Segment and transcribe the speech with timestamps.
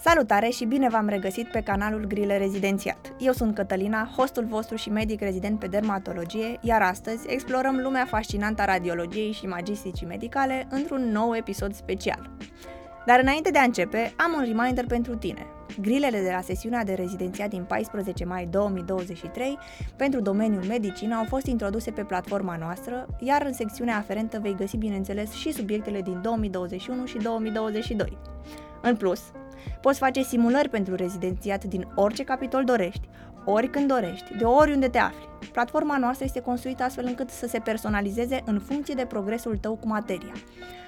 [0.00, 3.14] Salutare și bine v-am regăsit pe canalul Grile Rezidențiat.
[3.18, 8.62] Eu sunt Cătălina, hostul vostru și medic rezident pe dermatologie, iar astăzi explorăm lumea fascinantă
[8.62, 12.30] a radiologiei și magisticii medicale într-un nou episod special.
[13.06, 15.46] Dar înainte de a începe, am un reminder pentru tine.
[15.80, 19.58] Grilele de la sesiunea de rezidențiat din 14 mai 2023
[19.96, 24.76] pentru domeniul medicină au fost introduse pe platforma noastră, iar în secțiunea aferentă vei găsi,
[24.76, 28.18] bineînțeles, și subiectele din 2021 și 2022.
[28.82, 29.20] În plus,
[29.80, 33.08] Poți face simulări pentru rezidențiat din orice capitol dorești,
[33.44, 35.28] oricând dorești, de oriunde te afli.
[35.52, 39.86] Platforma noastră este construită astfel încât să se personalizeze în funcție de progresul tău cu
[39.86, 40.32] materia.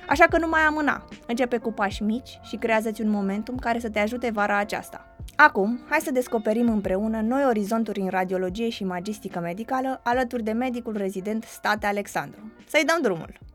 [0.08, 3.90] Așa că nu mai amâna, începe cu pași mici și creează-ți un momentum care să
[3.90, 5.04] te ajute vara aceasta.
[5.36, 10.96] Acum, hai să descoperim împreună noi orizonturi în radiologie și magistică medicală alături de medicul
[10.96, 12.52] rezident State Alexandru.
[12.66, 13.49] Să-i dăm drumul!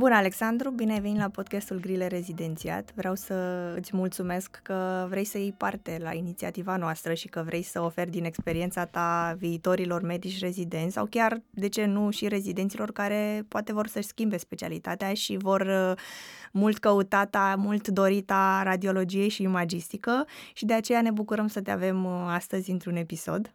[0.00, 0.70] Bună, Alexandru!
[0.70, 2.94] Bine ai venit la podcastul Grile Rezidențiat.
[2.94, 3.34] Vreau să
[3.76, 8.10] îți mulțumesc că vrei să iei parte la inițiativa noastră și că vrei să oferi
[8.10, 13.72] din experiența ta viitorilor medici rezidenți sau chiar, de ce nu, și rezidenților care poate
[13.72, 15.98] vor să-și schimbe specialitatea și vor uh,
[16.52, 22.04] mult căutata, mult dorita radiologie și imagistică și de aceea ne bucurăm să te avem
[22.04, 23.54] uh, astăzi într-un episod.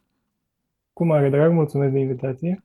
[0.93, 2.63] Cu mare drag, mulțumesc de invitație.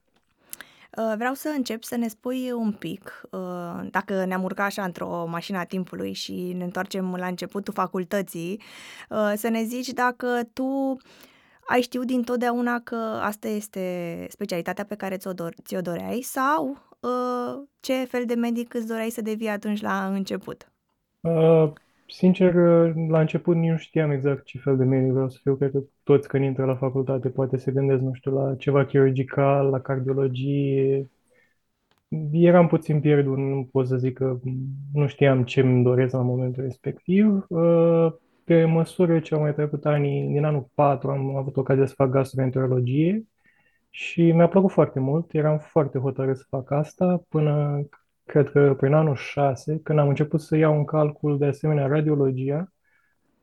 [0.97, 5.25] Uh, vreau să încep să ne spui un pic, uh, dacă ne-am urcat așa într-o
[5.25, 8.61] mașină a timpului și ne întoarcem la începutul facultății,
[9.09, 10.97] uh, să ne zici dacă tu
[11.67, 16.77] ai știut dintotdeauna că asta este specialitatea pe care ți-o, dor- ți-o doreai sau
[17.79, 20.71] ce fel de medic îți doreai să devii atunci la început?
[21.19, 21.71] Uh,
[22.13, 22.53] Sincer,
[23.09, 25.55] la început nici nu știam exact ce fel de medic vreau să fiu.
[25.55, 29.69] Cred că toți când intră la facultate poate se gândesc, nu știu, la ceva chirurgical,
[29.69, 31.09] la cardiologie.
[32.31, 34.39] Eram puțin pierdut, nu pot să zic că
[34.93, 37.45] nu știam ce îmi doresc la momentul respectiv.
[38.43, 42.09] Pe măsură ce au mai trecut anii, din anul 4 am avut ocazia să fac
[42.09, 43.25] gastroenterologie
[43.89, 45.33] și mi-a plăcut foarte mult.
[45.33, 47.81] Eram foarte hotărât să fac asta până
[48.31, 52.73] cred că prin anul 6, când am început să iau în calcul de asemenea radiologia,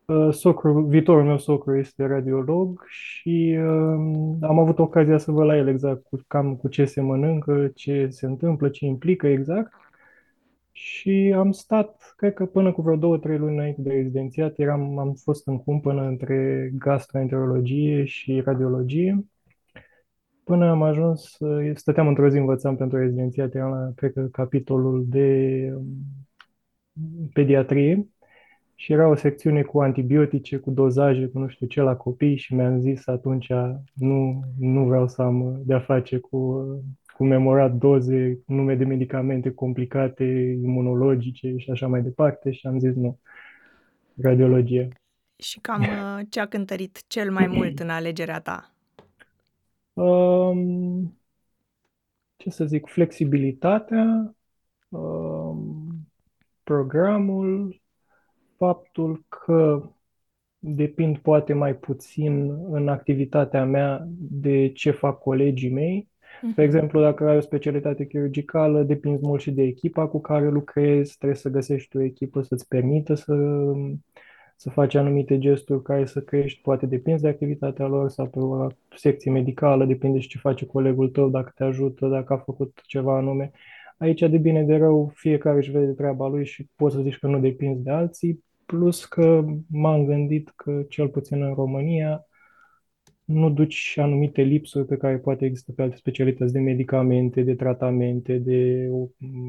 [0.05, 5.57] uh, socru, viitorul meu socru este radiolog și uh, am avut ocazia să văd la
[5.57, 9.73] el exact cu, cam cu ce se mănâncă, ce se întâmplă, ce implică exact.
[10.73, 14.99] Și am stat, cred că până cu vreo două, trei luni înainte de rezidențiat, eram,
[14.99, 19.25] am fost în cumpănă între gastroenterologie și radiologie.
[20.49, 21.37] Până am ajuns,
[21.75, 28.09] stăteam într-o zi, învățam pentru rezidențiat, eram la, cred că, capitolul de um, pediatrie
[28.75, 32.55] și era o secțiune cu antibiotice, cu dozaje, cu nu știu ce la copii și
[32.55, 33.49] mi-am zis atunci
[33.93, 36.65] nu, nu vreau să am de-a face cu,
[37.17, 40.25] cu memorat doze, nume de medicamente complicate,
[40.63, 43.19] imunologice și așa mai departe și am zis nu,
[44.23, 44.89] radiologie.
[45.37, 45.81] Și cam
[46.19, 48.73] uh, ce a cântărit cel mai mult în alegerea ta?
[49.99, 51.19] Um,
[52.37, 54.35] ce să zic, flexibilitatea,
[54.89, 55.87] um,
[56.63, 57.81] programul,
[58.57, 59.91] faptul că
[60.59, 66.09] depind poate mai puțin în activitatea mea de ce fac colegii mei.
[66.41, 66.61] De mhm.
[66.61, 71.39] exemplu, dacă ai o specialitate chirurgicală, depinzi mult și de echipa cu care lucrezi, trebuie
[71.39, 73.35] să găsești o echipă să-ți permită să
[74.61, 78.67] să faci anumite gesturi care să crești, poate depinde de activitatea lor sau pe o
[78.97, 83.17] secție medicală, depinde și ce face colegul tău, dacă te ajută, dacă a făcut ceva
[83.17, 83.51] anume.
[83.99, 87.27] Aici, de bine de rău, fiecare își vede treaba lui și poți să zici că
[87.27, 92.27] nu depinzi de alții, plus că m-am gândit că, cel puțin în România,
[93.25, 98.39] nu duci anumite lipsuri pe care poate există pe alte specialități de medicamente, de tratamente,
[98.39, 98.89] de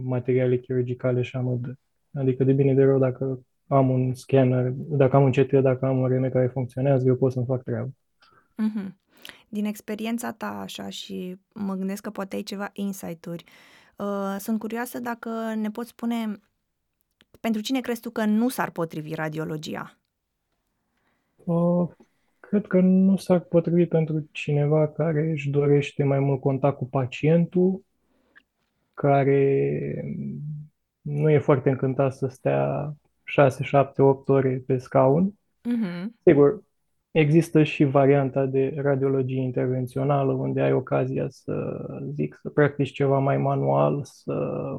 [0.03, 1.79] materiale chirurgicale și amădă.
[2.13, 5.97] Adică de bine de rău, dacă am un scanner, dacă am un CT, dacă am
[5.97, 7.89] un RM care funcționează, eu pot să-mi fac treaba.
[8.61, 8.93] Mm-hmm.
[9.49, 13.43] Din experiența ta așa și mă gândesc că poate ai ceva insight-uri,
[13.95, 16.39] uh, sunt curioasă dacă ne poți spune
[17.39, 19.97] pentru cine crezi tu că nu s-ar potrivi radiologia?
[21.35, 21.89] Uh,
[22.39, 27.83] cred că nu s-ar potrivi pentru cineva care își dorește mai mult contact cu pacientul,
[28.93, 30.03] care
[31.01, 32.93] nu e foarte încântat să stea
[33.29, 35.33] 6, 7, 8 ore pe scaun.
[35.69, 36.07] Mm-hmm.
[36.23, 36.63] Sigur,
[37.11, 43.37] există și varianta de radiologie intervențională, unde ai ocazia să, zic, să practici ceva mai
[43.37, 44.77] manual, să,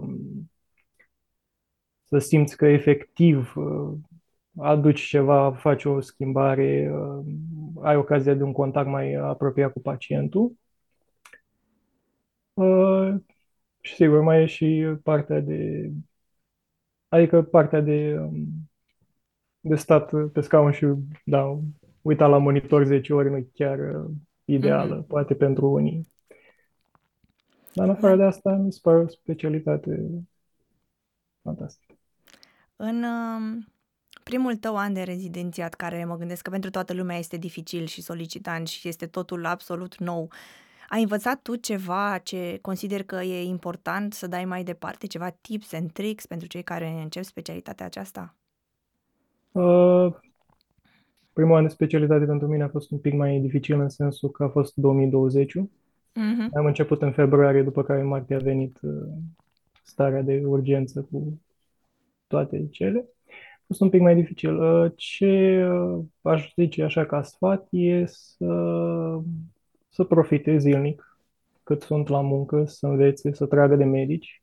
[2.05, 3.93] să simți că efectiv uh,
[4.57, 7.25] aduci ceva, faci o schimbare, uh,
[7.83, 10.53] ai ocazia de un contact mai apropiat cu pacientul.
[12.53, 13.15] Uh,
[13.81, 15.91] și sigur, mai e și partea de
[17.11, 18.47] Adică partea de um,
[19.61, 20.87] de stat pe scaun și,
[21.25, 21.59] da,
[22.03, 24.11] uita la monitor 10 ori nu e chiar uh,
[24.45, 25.07] ideală, Mhm.
[25.07, 26.09] poate pentru unii.
[27.75, 30.09] Dar în afară de asta, mi se pare o specialitate
[31.43, 31.95] fantastică.
[32.77, 33.67] În um,
[34.23, 38.03] primul tău an de rezidențiat, care mă gândesc că pentru toată lumea este dificil și
[38.03, 40.31] solicitant și este totul absolut nou,
[40.91, 45.73] ai învățat tu ceva ce consider că e important să dai mai departe, ceva tips
[45.73, 48.35] and tricks pentru cei care încep specialitatea aceasta?
[49.53, 50.15] Uh,
[51.33, 54.45] primul an de specialitate pentru mine a fost un pic mai dificil în sensul că
[54.45, 55.55] a fost 2020
[56.15, 56.57] Mhm.
[56.57, 59.09] Am început în februarie, după care în martie a venit uh,
[59.83, 61.41] starea de urgență cu
[62.27, 63.05] toate cele.
[63.29, 64.63] A fost un pic mai dificil.
[64.63, 68.45] Uh, Ce uh, aș zice așa ca sfat e să,
[69.91, 71.19] să profite zilnic
[71.63, 74.43] cât sunt la muncă, să învețe, să tragă de medici,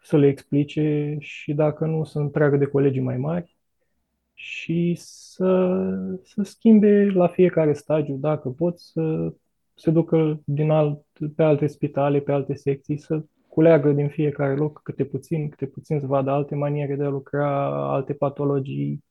[0.00, 3.56] să le explice și dacă nu, să întreagă de colegii mai mari
[4.34, 5.78] și să,
[6.22, 9.34] să schimbe la fiecare stagiu, dacă pot, să
[9.74, 11.02] se ducă din alt,
[11.36, 16.00] pe alte spitale, pe alte secții, să culeagă din fiecare loc câte puțin, câte puțin
[16.00, 19.04] să vadă alte maniere de a lucra, alte patologii,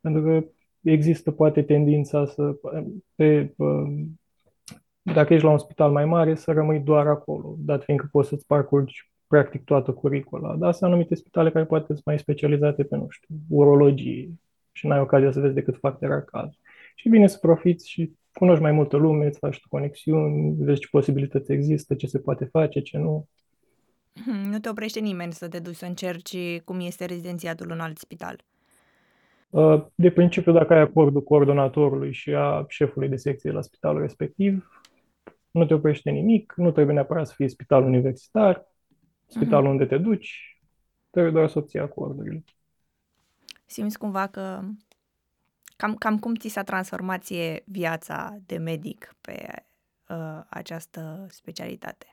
[0.00, 0.46] pentru că
[0.82, 2.56] există poate tendința să,
[3.14, 3.54] pe,
[5.14, 8.46] dacă ești la un spital mai mare, să rămâi doar acolo, dat fiindcă poți să-ți
[8.46, 10.56] parcurgi practic toată curicula.
[10.56, 14.30] Dar sunt anumite spitale care poate sunt mai specializate pe, nu știu, urologie
[14.72, 16.50] și n-ai ocazia să vezi decât foarte rar caz.
[16.94, 20.88] Și bine să profiți și cunoști mai multă lume, îți faci tu conexiuni, vezi ce
[20.90, 23.28] posibilități există, ce se poate face, ce nu.
[24.12, 27.98] Mhm, Nu te oprește nimeni să te duci să încerci cum este rezidențiatul în alt
[27.98, 28.40] spital.
[29.50, 34.77] Uh, De principiu, dacă ai acordul coordonatorului și a șefului de secție la spitalul respectiv,
[35.50, 38.66] nu te oprește nimic, nu trebuie neapărat să fie spital universitar,
[39.26, 39.70] spitalul Mhm.
[39.70, 40.60] unde te duci,
[41.10, 42.44] trebuie doar să obții acordurile.
[43.66, 44.60] Simți cumva că
[45.76, 49.64] cam, cam cum ți s-a transformat ție viața de medic pe
[50.08, 52.06] uh, această specialitate?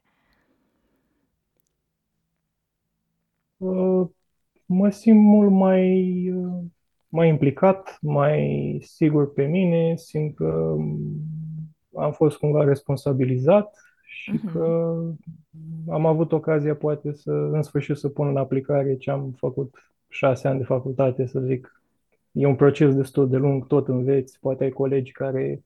[3.57, 4.07] Uh,
[4.67, 6.63] Mă simt mult mai, uh,
[7.07, 11.09] mai implicat, mai sigur pe mine, simt că um,
[11.97, 13.75] am fost cumva responsabilizat
[14.05, 14.51] și Mhm.
[14.51, 14.95] că
[15.89, 20.47] am avut ocazia poate să, în sfârșit, să pun în aplicare ce am făcut șase
[20.47, 21.81] ani de facultate, să zic.
[22.31, 25.63] E un proces destul de lung, tot înveți, poate ai colegi care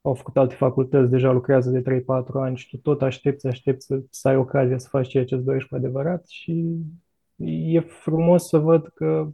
[0.00, 4.00] au făcut alte facultăți, deja lucrează de 3-4 ani și tu tot aștepți, aștepți să,
[4.10, 6.76] să ai ocazia să faci ceea ce îți dorești cu adevărat și
[7.46, 9.28] e frumos să văd că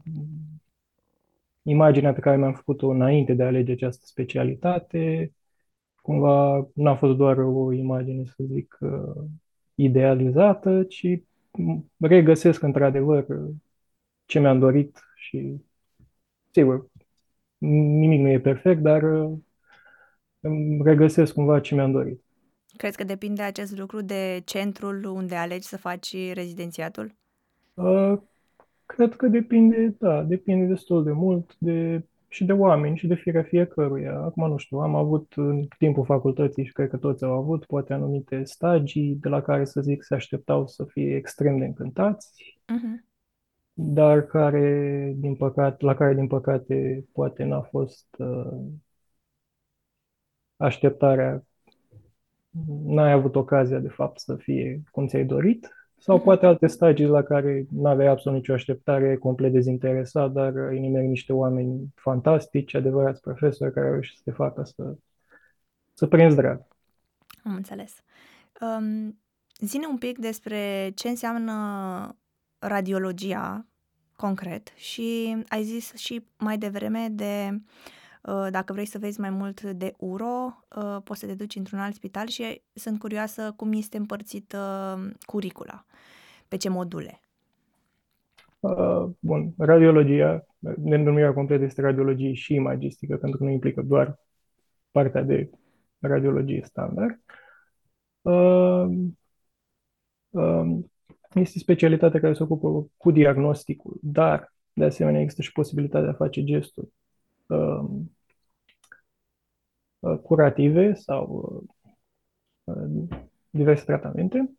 [1.62, 5.32] imaginea pe care mi-am făcut-o înainte de a alege această specialitate,
[6.04, 9.24] cumva n-a fost doar o imagine, să zic, uh,
[9.74, 11.22] idealizată, ci
[11.98, 13.26] regăsesc într-adevăr
[14.24, 15.56] ce mi-am dorit și,
[16.50, 16.86] sigur,
[17.58, 19.38] nimic nu e perfect, dar uh,
[20.40, 22.22] îmi regăsesc cumva ce mi-am dorit.
[22.76, 27.14] Crezi că depinde acest lucru de centrul unde alegi să faci rezidențiatul?
[27.74, 28.18] Uh,
[28.86, 33.42] Cred că depinde, da, depinde destul de mult de, și de oameni și de firea
[33.42, 34.18] fiecăruia.
[34.18, 37.92] Acum nu știu, am avut în timpul facultății și cred că toți au avut poate
[37.92, 43.04] anumite stagii de la care să zic se așteptau să fie extrem de încântați, Mhm.
[43.72, 48.62] dar care, din păcate, la care din păcate poate n-a fost uh,
[50.56, 51.44] așteptarea,
[52.84, 55.68] n-ai avut ocazia de fapt să fie cum ți-ai dorit.
[56.04, 56.24] Sau Mhm.
[56.24, 61.06] poate alte stagii la care nu aveai absolut nicio așteptare, complet dezinteresat, dar îi nimeri
[61.06, 64.94] niște oameni fantastici, adevărați profesori care au reușit să te facă să,
[65.94, 66.66] să prinzi drag.
[67.44, 67.94] Am înțeles.
[68.60, 69.18] Um,
[69.58, 72.16] zine un pic despre ce înseamnă
[72.58, 73.66] radiologia
[74.16, 77.60] concret și ai zis și mai devreme de uh,
[78.50, 81.94] dacă vrei să vezi mai mult de uro, uh, poți să te duci într-un alt
[81.94, 85.84] spital și sunt curioasă cum este împărțită curicula,
[86.48, 87.20] pe ce module.
[88.60, 94.18] Uh, bun, radiologia, denumirea completă este radiologie și imagistică, pentru că nu implică doar
[94.90, 95.50] partea de
[95.98, 97.20] radiologie standard.
[98.20, 98.86] Uh,
[100.30, 100.84] uh,
[101.34, 106.16] este specialitatea care se ocupă cu diagnosticul, dar de asemenea există și posibilitatea de a
[106.16, 107.03] face gesturi uh, uh,
[110.22, 111.64] curative sau
[112.64, 113.08] uh,
[113.50, 114.50] diverse tratamente.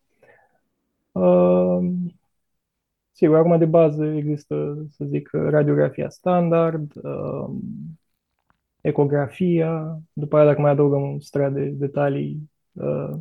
[1.12, 1.80] Uh,
[3.12, 7.50] sigur, acum de bază există, să zic, radiografia standard, uh,
[8.82, 13.18] ecografia, după aia dacă mai adăugăm un strat de detalii, uh,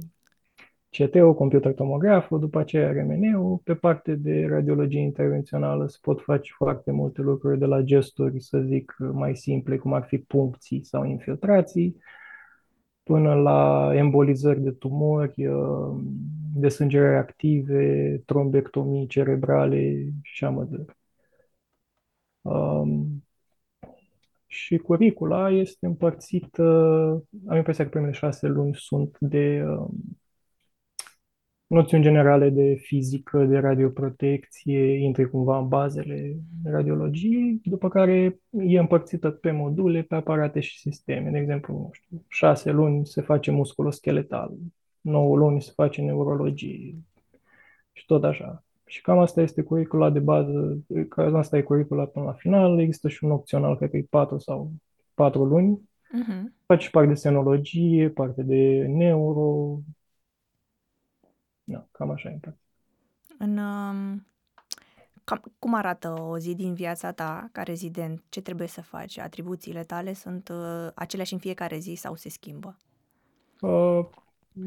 [0.99, 3.61] CT-ul, computer tomograful, după aceea RMN-ul.
[3.65, 8.61] Pe parte de radiologie intervențională se pot face foarte multe lucruri, de la gesturi, să
[8.61, 11.97] zic, mai simple, cum ar fi puncții sau infiltrații,
[13.03, 15.97] până la embolizări de tumori, uh,
[16.55, 20.99] desângerări active, trombectomii cerebrale și așa mai departe.
[22.43, 23.25] Um,
[24.47, 26.63] și curicula este împărțită,
[27.47, 30.19] am impresia că primele șase luni sunt de um,
[31.75, 39.31] noțiuni generale de fizică, de radioprotecție, intri cumva în bazele radiologiei, după care e împărțită
[39.31, 41.31] pe module, pe aparate și sisteme.
[41.31, 44.53] De exemplu, nu știu, șase luni se face musculoscheletal,
[45.01, 46.95] nouă luni se face neurologie
[47.93, 48.65] și tot așa.
[48.87, 50.79] Și cam asta este curicula de bază,
[51.09, 52.81] cam asta e curicula până la final.
[52.81, 54.73] Există și un opțional, cred că e 4 sau
[55.15, 55.79] 4 luni.
[55.79, 56.43] Uh-huh.
[56.67, 59.79] Faci parte de senologie, parte de neuro.
[61.65, 62.39] Da, cam așa e
[63.39, 64.27] în, um,
[65.25, 68.23] cam, cum arată o zi din viața ta ca rezident?
[68.29, 69.19] Ce trebuie să faci?
[69.19, 72.77] Atribuțiile tale sunt uh, aceleași în fiecare zi sau se schimbă?
[73.61, 74.07] Uh,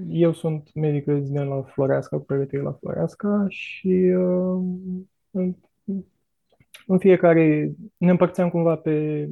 [0.10, 4.64] eu sunt medic rezident la Floreasca, cu pregătire la Floreasca și uh,
[5.32, 5.56] în,
[6.88, 9.30] în fiecare ne împărțeam cumva pe,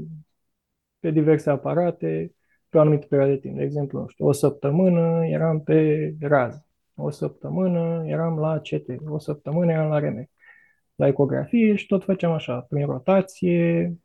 [1.00, 2.36] pe diverse aparate
[2.70, 3.58] pe o anumită perioadă de timp.
[3.58, 9.18] De exemplu, nu știu, o săptămână eram pe raz, o săptămână eram la CT, o
[9.20, 10.30] săptămână eram la RM,
[10.96, 13.96] la ecografie și tot făceam așa, prin rotație.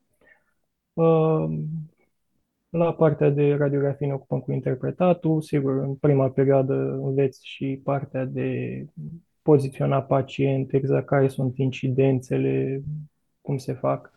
[0.92, 1.58] Uh,
[2.70, 5.40] la partea de radiografie ne ocupăm cu interpretatul.
[5.40, 8.84] Sigur, în prima perioadă înveți și partea de
[9.42, 12.82] poziționa pacient, exact care sunt incidențele,
[13.40, 14.12] cum se fac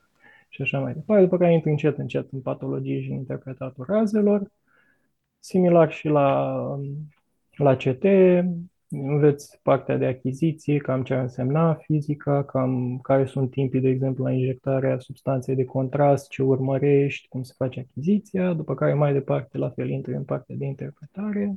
[0.50, 1.24] și așa mai departe.
[1.24, 4.52] După care intri încet, încet în patologie și în interpretatul razelor.
[5.40, 6.58] Similar și la,
[7.56, 8.04] la CT,
[8.90, 14.24] înveți partea de achiziție, cam ce ar însemna fizica, cam care sunt timpii, de exemplu,
[14.24, 19.58] la injectarea substanței de contrast, ce urmărești, cum se face achiziția, după care mai departe,
[19.58, 21.56] la fel, intri în partea de interpretare.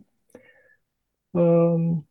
[1.31, 2.09] Um,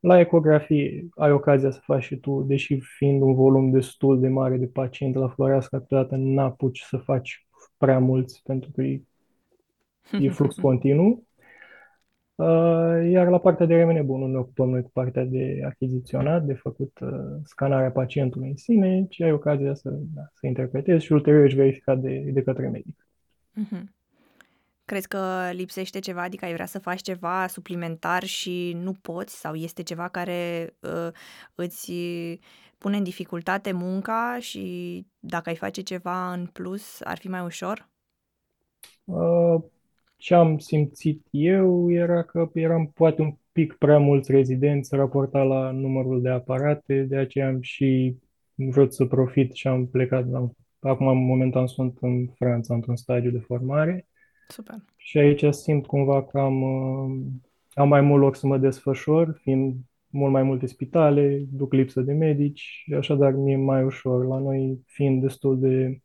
[0.00, 4.56] la ecografie ai ocazia să faci și tu, deși fiind un volum destul de mare
[4.56, 7.46] de pacienți la Floreasca, câteodată n-apuci să faci
[7.76, 9.02] prea mulți pentru că e,
[10.20, 11.24] e flux continuu.
[12.36, 16.44] Uh, iar la partea de remene bun, nu ne ocupăm noi cu partea de achiziționat,
[16.44, 17.10] de făcut uh,
[17.44, 21.98] scanarea pacientului în sine, ci ai ocazia să, da, să interpretezi și ulterior ești verificat
[21.98, 23.06] de, de către medic.
[23.60, 23.82] Uh-huh.
[24.84, 29.54] Crezi că lipsește ceva, adică ai vrea să faci ceva suplimentar și nu poți sau
[29.54, 31.08] este ceva care uh,
[31.54, 31.92] îți
[32.78, 37.88] pune în dificultate munca și dacă ai face ceva în plus ar fi mai ușor?
[39.04, 39.62] Uh,
[40.24, 45.70] ce am simțit eu era că eram poate un pic prea mulți rezidenți raportat la
[45.70, 48.16] numărul de aparate, de aceea am și
[48.54, 50.34] vrut să profit și am plecat.
[50.34, 54.06] Am, acum, momentan, sunt în Franța, într-un stagiu de formare.
[54.48, 54.76] Super.
[54.96, 57.26] Și aici simt cumva că am, uh,
[57.72, 59.74] am mai mult loc să mă desfășor, fiind
[60.08, 64.26] mult mai multe spitale, duc lipsă de medici, așadar mi-e mai ușor.
[64.26, 65.98] La noi, fiind destul de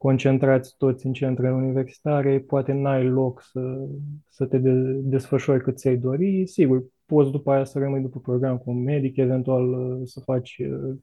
[0.00, 3.88] concentrați toți în centrele universitare, poate n-ai loc să,
[4.28, 4.70] să te de,
[5.02, 6.46] desfășori cât ți-ai dori.
[6.46, 10.58] Sigur, poți după aia să rămâi după program cu un medic, eventual uh, să faci,
[10.58, 10.96] uh,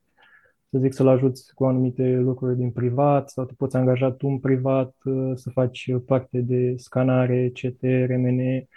[0.69, 4.39] să zic, să-l ajuți cu anumite lucruri din privat sau te poți angaja tu în
[4.39, 8.67] privat uh, să faci parte de scanare, CT, RMN,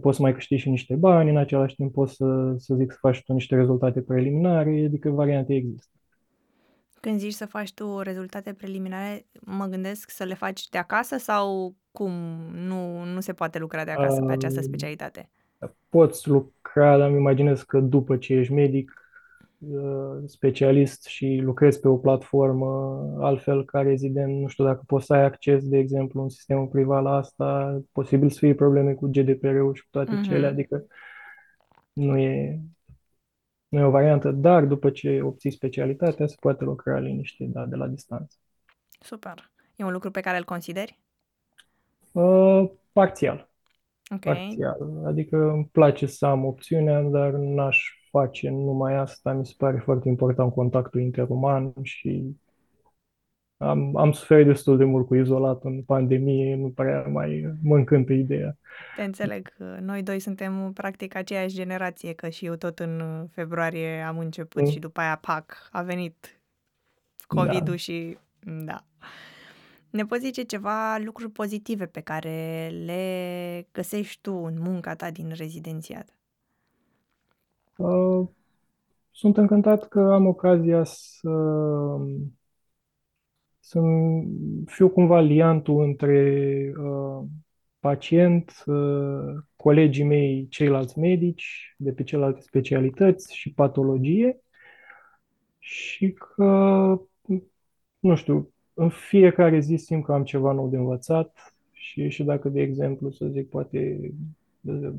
[0.00, 2.98] poți să mai câștigi și niște bani, în același timp poți să, să zic să
[3.00, 5.99] faci tu niște rezultate preliminare, adică variante există.
[7.00, 11.74] Când zici să faci tu rezultate preliminare, mă gândesc să le faci de acasă sau
[11.92, 12.12] cum?
[12.52, 15.30] Nu, nu se poate lucra de acasă pe această specialitate?
[15.88, 19.00] Poți lucra, dar îmi imaginez că după ce ești medic,
[19.58, 25.14] uh, specialist și lucrezi pe o platformă altfel ca rezident, nu știu dacă poți să
[25.14, 29.74] ai acces, de exemplu, în sistemul privat la asta, posibil să fie probleme cu GDPR-ul
[29.74, 30.28] și cu toate mm-hmm.
[30.28, 30.86] cele, adică
[31.92, 32.60] nu e,
[33.70, 37.76] nu e o variantă, dar după ce obții specialitatea, se poate lucra liniște, da, de
[37.76, 38.36] la distanță.
[39.00, 39.50] Super.
[39.76, 40.98] E un lucru pe care îl consideri?
[42.12, 43.48] Uh, parțial.
[44.14, 44.34] Okay.
[44.34, 45.02] Parțial.
[45.04, 47.78] Adică îmi place să am opțiunea, dar n-aș
[48.10, 49.32] face numai asta.
[49.32, 52.36] Mi se pare foarte important contactul interuman și
[53.62, 58.12] am, am suferit destul de mult cu izolat în pandemie, nu prea mai mă încântă
[58.12, 58.56] ideea.
[58.96, 59.52] Te înțeleg.
[59.80, 64.70] Noi doi suntem practic aceeași generație, că și eu tot în februarie am început mm.
[64.70, 66.40] și după aia, pac, a venit
[67.26, 67.76] COVID-ul da.
[67.76, 68.18] și
[68.64, 68.84] da.
[69.90, 75.32] Ne poți zice ceva lucruri pozitive pe care le găsești tu în munca ta din
[75.36, 76.14] rezidențiat?
[77.76, 78.28] Uh,
[79.10, 81.30] sunt încântat că am ocazia să,
[83.70, 83.80] să
[84.66, 87.24] fiu cumva liantul între uh,
[87.80, 94.40] pacient, uh, colegii mei, ceilalți medici de pe celelalte specialități și patologie
[95.58, 96.46] și că,
[97.98, 102.48] nu știu, în fiecare zi simt că am ceva nou de învățat și, și dacă,
[102.48, 104.12] de exemplu, să zic, poate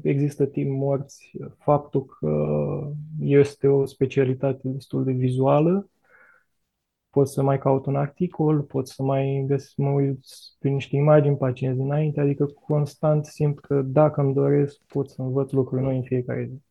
[0.02, 2.34] există timp morți, faptul că
[3.20, 5.90] este o specialitate destul de vizuală,
[7.12, 10.20] pot să mai caut un articol, pot să mai găs, mă uit
[10.60, 15.52] pe niște imagini pacienți dinainte, adică constant simt că dacă îmi doresc, pot să învăț
[15.52, 16.62] lucruri noi în fiecare zi.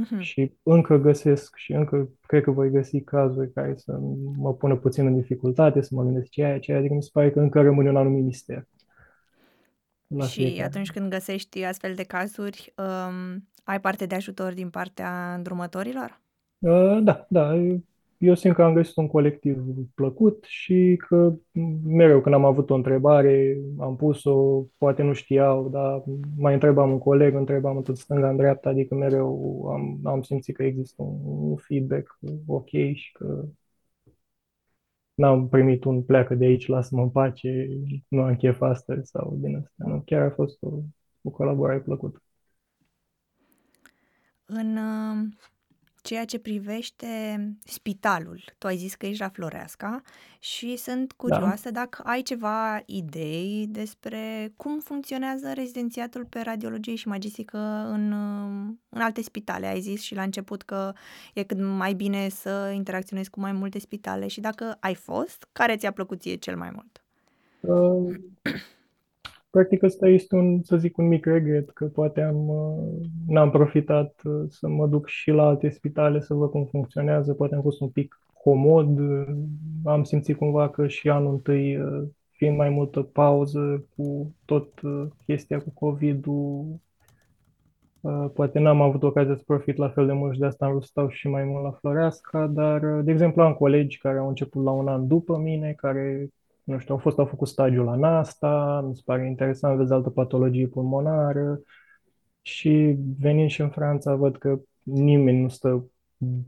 [0.00, 0.20] Uh-huh.
[0.20, 3.98] Și încă găsesc și încă cred că voi găsi cazuri care să
[4.36, 7.30] mă pună puțin în dificultate, să mă gândesc ce e ce adică mi se pare
[7.30, 8.68] că încă rămâne un anumit mister.
[10.06, 10.66] La și fiecare.
[10.66, 16.20] atunci când găsești astfel de cazuri, um, ai parte de ajutor din partea îndrumătorilor?
[16.58, 17.54] Uh, da, da.
[18.20, 21.34] Eu simt că am găsit un colectiv plăcut și că
[21.84, 26.02] mereu când am avut o întrebare, am pus-o, poate nu știau, dar
[26.36, 30.62] mai întrebam un coleg, întrebam tot stânga în dreapta, adică mereu am, am simțit că
[30.62, 33.44] există un, un feedback ok și că
[35.14, 37.68] n-am primit un pleacă de aici, lasă-mă în pace,
[38.08, 39.84] nu am chef astăzi sau din asta.
[39.86, 40.78] Nu, chiar a fost o,
[41.22, 42.22] o colaborare plăcută.
[44.44, 44.78] În
[46.02, 47.06] ceea ce privește
[47.64, 50.00] spitalul, tu ai zis că ești la Floreasca
[50.38, 51.14] și sunt da.
[51.16, 51.80] curioasă da.
[51.80, 57.58] dacă ai ceva idei despre cum funcționează rezidențiatul pe radiologie și magistică
[57.92, 58.12] în,
[58.88, 59.66] în alte spitale.
[59.66, 60.92] Ai zis și la început că
[61.34, 65.76] e cât mai bine să interacționezi cu mai multe spitale și dacă ai fost, care
[65.76, 67.04] ți-a plăcut ție cel mai mult?
[67.60, 68.14] Uh,
[69.50, 74.20] Practic ăsta este un, să zic, un mic regret, că poate am, uh, n-am profitat
[74.24, 77.80] uh, să mă duc și la alte spitale să văd cum funcționează, poate am fost
[77.80, 79.26] un pic comod, uh,
[79.84, 81.78] am simțit cumva că și anul întâi,
[82.30, 84.80] fiind mai multă pauză cu tot
[85.26, 86.80] chestia cu COVID-ul,
[88.34, 90.82] poate n-am avut ocazia să profit la fel de mult și de asta am vrut
[90.82, 94.64] să stau și mai mult la Floreasca, dar, de exemplu, am colegi care au început
[94.64, 96.28] la un an după mine, care
[96.64, 100.10] nu știu, au fost, au făcut stagiul la NASTA, mi se pare interesant, vezi altă
[100.10, 101.60] patologie pulmonară
[102.42, 105.90] și venind și în Franța văd că nimeni nu stă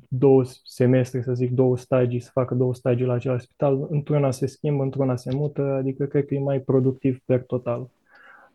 [0.08, 4.46] două semestre, să zic, două stagii, să facă două stagii la același spital, într-una se
[4.46, 7.90] schimbă, într-una se mută, adică cred că e mai productiv per total.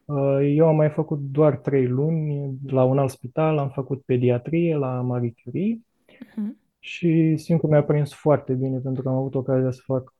[0.06, 4.76] Uh, eu am mai făcut doar trei luni la un alt spital, am făcut pediatrie
[4.76, 6.56] la Marie Curie uh-huh.
[6.80, 10.16] și simt că mi-a prins foarte bine pentru că am avut ocazia să fac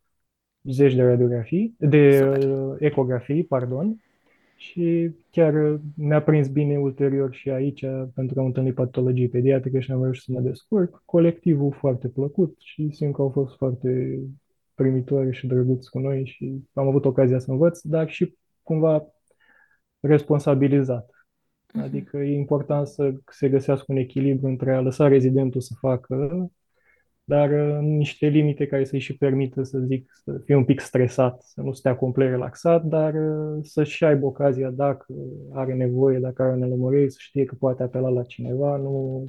[0.72, 4.02] zeci de radiografii, de uh, ecografii, pardon,
[4.56, 9.92] și chiar mi-a prins bine ulterior și aici, pentru că am întâlnit patologii pediatrice și
[9.92, 11.02] am reușit să mă descurc.
[11.06, 14.20] Colectivul foarte plăcut și simt că au fost foarte
[14.76, 19.06] primitori și drăguți cu noi și am avut ocazia să învăț, dar și cumva
[20.00, 21.10] responsabilizat.
[21.74, 21.84] Mhm.
[21.84, 26.50] Adică e important să se găsească un echilibru între a lăsa rezidentul să facă
[27.28, 31.42] dar uh, niște limite care să-i și permită, să zic, să fie un pic stresat,
[31.42, 35.06] să nu stea complet relaxat, dar uh, să-și aibă ocazia dacă
[35.54, 39.26] are nevoie, dacă are nelămuriri, să știe că poate apela la cineva, nu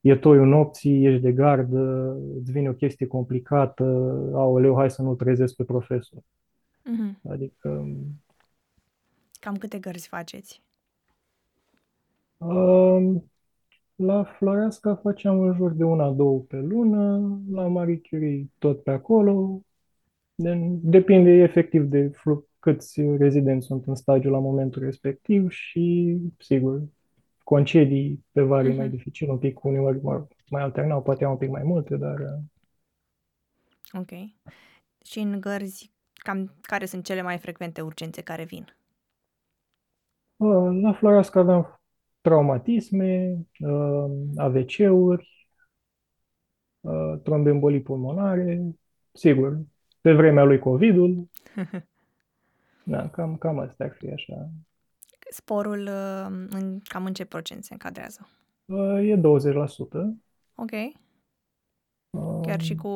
[0.00, 3.84] e toiul nopții, ești de gardă, îți vine o chestie complicată,
[4.34, 6.20] aoleu, hai să nu trezesc pe profesor.
[6.20, 7.30] Mm-hmm.
[7.30, 7.68] Adică...
[7.68, 8.22] Um,
[9.40, 10.62] Cam câte gărzi faceți?
[12.36, 13.31] Um,
[14.04, 18.90] la Floreasca făceam în jur de una, două pe lună, la Marie Curie tot pe
[18.90, 19.62] acolo.
[20.82, 22.10] Depinde efectiv de
[22.58, 26.82] câți rezidenți sunt în stagiu la momentul respectiv și, sigur,
[27.44, 28.76] concedii pe vari uh-huh.
[28.76, 30.00] mai dificil, un pic uneori
[30.50, 32.18] mai alternau, poate un pic mai multe, dar...
[32.18, 32.42] Uh,
[33.92, 34.10] ok.
[35.04, 38.76] Și în gărzi, cam care sunt cele mai frecvente urgențe care vin?
[40.36, 41.81] Uh, la Floreasca aveam
[42.22, 45.48] traumatisme, uh, AVC-uri,
[46.80, 48.62] uh, trombembolii pulmonare,
[49.12, 49.58] sigur,
[50.00, 51.28] pe vremea lui COVID-ul.
[52.84, 54.50] Da, cam, cam asta ar fi așa.
[55.30, 58.28] Sporul uh, în, cam în ce procent se încadrează?
[59.00, 59.20] E 20%.
[60.54, 60.70] Ok.
[62.42, 62.90] Chiar și cu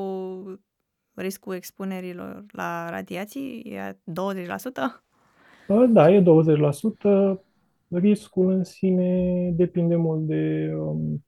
[1.15, 3.97] riscul expunerilor la radiații e 20%?
[5.89, 6.25] Da, e 20%.
[7.88, 11.25] Riscul în sine depinde mult de um,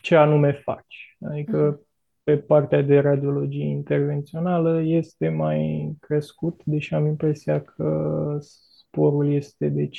[0.00, 1.16] ce anume faci.
[1.30, 1.86] Adică mm.
[2.22, 9.88] pe partea de radiologie intervențională este mai crescut, deși am impresia că sporul este de
[9.88, 9.90] 55%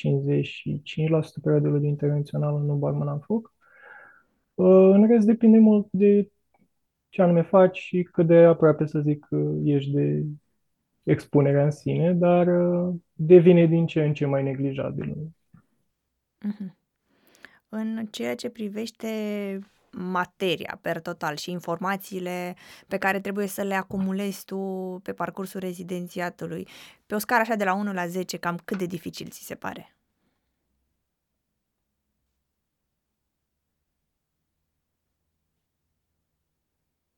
[1.42, 3.54] pe radiologie intervențională, nu Barman am foc.
[4.54, 6.30] Uh, în rest depinde mult de
[7.10, 10.26] ce anume faci și cât de aproape, să zic, uh, ești de
[11.04, 15.16] expunerea în sine, dar uh, devine din ce în ce mai neglijabil.
[16.42, 16.78] Mhm.
[17.70, 19.60] În ceea ce privește
[19.92, 22.56] materia per total și informațiile
[22.88, 24.58] pe care trebuie să le acumulezi tu
[25.04, 26.68] pe parcursul rezidențiatului,
[27.06, 29.56] pe o scară așa de la 1 la 10, cam cât de dificil ți se
[29.56, 29.99] pare?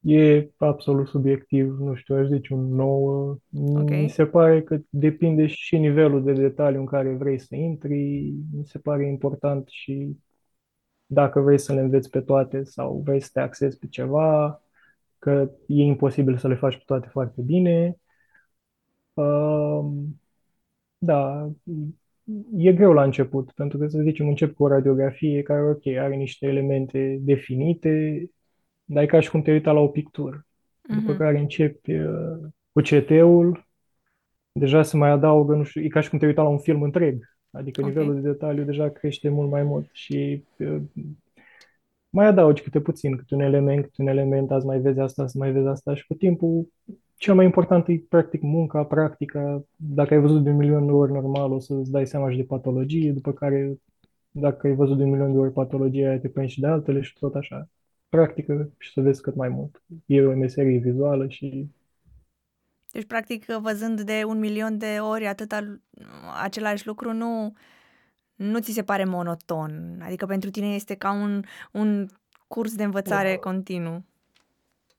[0.01, 3.37] E absolut subiectiv, nu știu, aș zice un 9.
[3.75, 3.89] Ok.
[3.89, 8.33] Mi se pare că depinde și nivelul de detaliu în care vrei să intri.
[8.53, 10.17] Mi se pare important și
[11.05, 14.61] dacă vrei să le înveți pe toate sau vrei să te axezi pe ceva,
[15.19, 17.97] că e imposibil să le faci pe toate foarte bine.
[19.13, 20.21] Um,
[20.97, 21.51] da,
[22.57, 26.15] e greu la început, pentru că, să zicem, încep cu o radiografie care, ok, are
[26.15, 28.25] niște elemente definite,
[28.85, 30.45] dar e ca și cum te uita la o pictură.
[30.81, 31.17] După Mhm.
[31.17, 32.37] care începi uh,
[32.71, 33.67] cu CT-ul,
[34.51, 36.81] deja se mai adaugă, nu știu, e ca și cum te uita la un film
[36.81, 37.35] întreg.
[37.51, 37.87] Adică Ok.
[37.87, 40.81] nivelul de detaliu deja crește mult mai mult și uh,
[42.09, 45.37] mai adaugi câte puțin, câte un element, câte un element, azi mai vezi asta, azi
[45.37, 46.67] mai vezi asta și cu timpul
[47.17, 49.63] cel mai important e practic munca, practica.
[49.75, 52.43] Dacă ai văzut de un milion de ori normal, o să-ți dai seama și de
[52.43, 53.77] patologie, după care
[54.31, 57.01] dacă ai văzut de un milion de ori patologie, aia te prinzi și de altele
[57.01, 57.67] și tot așa.
[58.11, 59.81] Practică și să vezi cât mai mult.
[60.05, 61.69] E o meserie vizuală și
[62.91, 65.79] Deci, practic, văzând de un milion de ori atâta
[66.43, 67.53] același lucru, nu,
[68.35, 70.01] nu ți se pare monoton.
[70.05, 72.07] Adică pentru tine este ca un, un
[72.47, 74.05] curs de învățare continuu.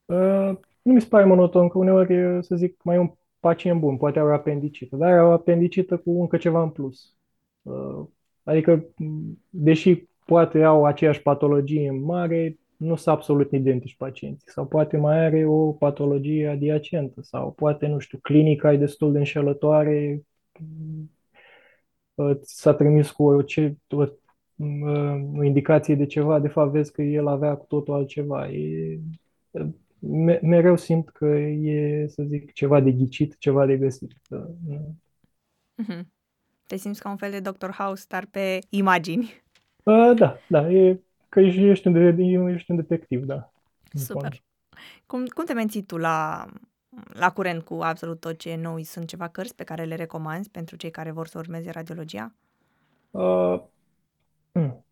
[0.04, 3.80] Uh, nu mi se pare monoton că uneori, uh, să zic, mai e un pacient
[3.80, 7.14] bun, poate are o apendicită, dar are o apendicită cu încă ceva în plus.
[7.62, 8.06] Uh,
[8.42, 14.50] adică, m, deși poate au aceeași patologie în mare, nu sunt absolut identici pacienții.
[14.50, 19.18] Sau poate mai are o patologie adiacentă, sau poate, nu știu, clinica e destul de
[19.18, 20.22] înșelătoare,
[22.14, 24.04] uh, ți s-a trimis cu o, ce, o,
[24.54, 28.48] m, o indicație de ceva, de fapt vezi că el avea cu totul altceva.
[28.48, 28.98] E,
[29.98, 34.12] me- mereu simt că e, să zic, ceva de ghicit, ceva de găsit.
[34.28, 34.96] Că, nu.
[35.74, 36.12] Mhm.
[36.66, 37.70] Te simți ca un fel de Dr.
[37.70, 39.42] House, dar pe imagini.
[39.84, 41.00] Uh, da, da, e
[41.32, 43.52] că ești, ești, un, de, ești un detectiv, da.
[43.92, 44.24] în fond.
[44.24, 44.42] Super.
[45.06, 46.46] Cum, cum te menții tu la,
[47.06, 48.82] la curent cu absolut tot ce e nou?
[48.82, 52.34] Sunt ceva cărți pe care le recomanzi pentru cei care vor să urmeze radiologia?
[53.10, 53.60] Uh,
[54.52, 54.84] hmm.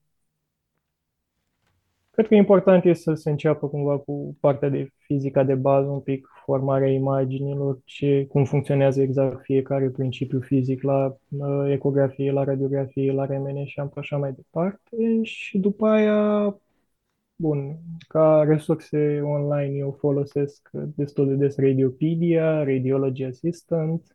[2.10, 6.00] Cred că important este să se înceapă cumva cu partea de fizica de bază, un
[6.00, 13.12] pic formarea imaginilor, ce, cum funcționează exact fiecare principiu fizic la uh, ecografie, la radiografie,
[13.12, 15.22] la remene și așa mai departe.
[15.22, 16.56] Și după aia,
[17.36, 17.76] bun,
[18.08, 24.14] ca resurse online eu folosesc destul de des Radiopedia, Radiology Assistant,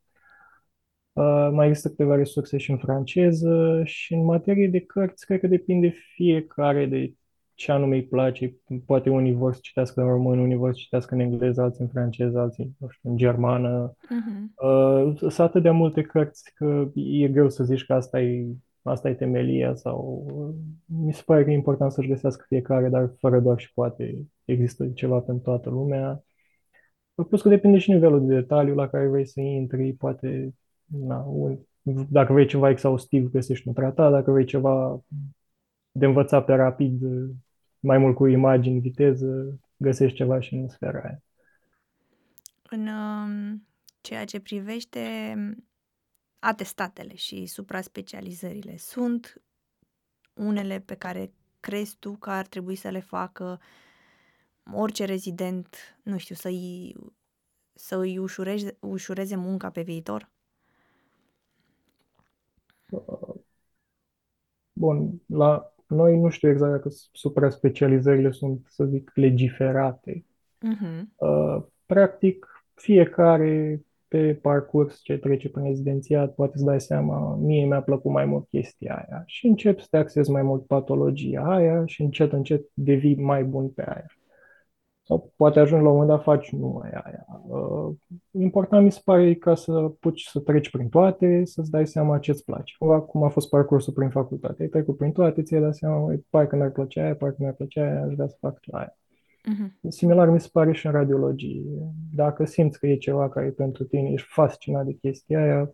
[1.15, 5.47] Uh, mai există câteva resurse și în franceză și în materie de cărți, cred că
[5.47, 7.13] depinde fiecare de
[7.55, 8.55] ce anume îi place.
[8.85, 11.89] Poate unii vor să citească în român, unii vor să citească în engleză, alții în
[11.89, 13.95] franceză, alții, nu știu, în germană.
[14.09, 14.53] Mhm.
[14.67, 18.45] Uh, sunt atât de multe cărți că e greu să zici că asta e,
[18.81, 20.25] asta e temelia sau...
[20.35, 20.55] uh,
[21.05, 24.87] Mi se pare că e important să-și găsească fiecare, dar fără doar și poate există
[24.87, 26.23] ceva pentru toată lumea.
[27.27, 30.53] Plus că depinde și nivelul de detaliu la care vrei să intri, poate,
[30.85, 31.57] na, un,
[32.09, 35.01] dacă vrei ceva exhaustiv, găsești un tratat, dacă vrei ceva
[35.91, 37.01] de învățat pe rapid,
[37.85, 41.23] mai mult cu imagini, viteză, găsești ceva și în sfera aia.
[42.69, 43.67] În um,
[44.01, 44.99] ceea ce privește
[46.39, 49.41] atestatele și supra-specializările, sunt
[50.33, 53.59] unele pe care crezi tu că ar trebui să le facă
[54.73, 56.95] orice rezident, nu știu, să-i,
[57.73, 60.29] să îi ușureze, ușureze munca pe viitor?
[64.73, 70.25] Bun, la noi nu știu exact dacă supra-specializările sunt, să zic, legiferate.
[70.59, 71.13] Mhm.
[71.15, 77.81] Uh, Practic, fiecare pe parcurs ce trece prin rezidențiat poate să dai seama, mie mi-a
[77.81, 82.01] plăcut mai mult chestia aia și încep să te axezi mai mult patologia aia și
[82.01, 84.05] încet, încet devii mai bun pe aia.
[85.07, 87.25] Sau poate ajungi la un moment dat faci numai aia.
[87.47, 87.95] Uh,
[88.31, 92.43] important mi se pare ca să puți să treci prin toate, să-ți dai seama ce-ți
[92.43, 92.75] place.
[92.77, 94.61] Cumva cum a fost parcursul prin facultate.
[94.61, 97.81] Ai trecut prin toate, ți-ai dat seama, "Măi, parcă mi-ar plăcea aia, parcă mi-ar plăcea
[97.81, 98.97] aia, aș vrea să fac aia.
[99.45, 99.89] Mhm.
[99.89, 101.63] Similar mi se pare și în radiologie.
[102.15, 105.73] Dacă simți că e ceva care e pentru tine, ești fascinat de chestia aia,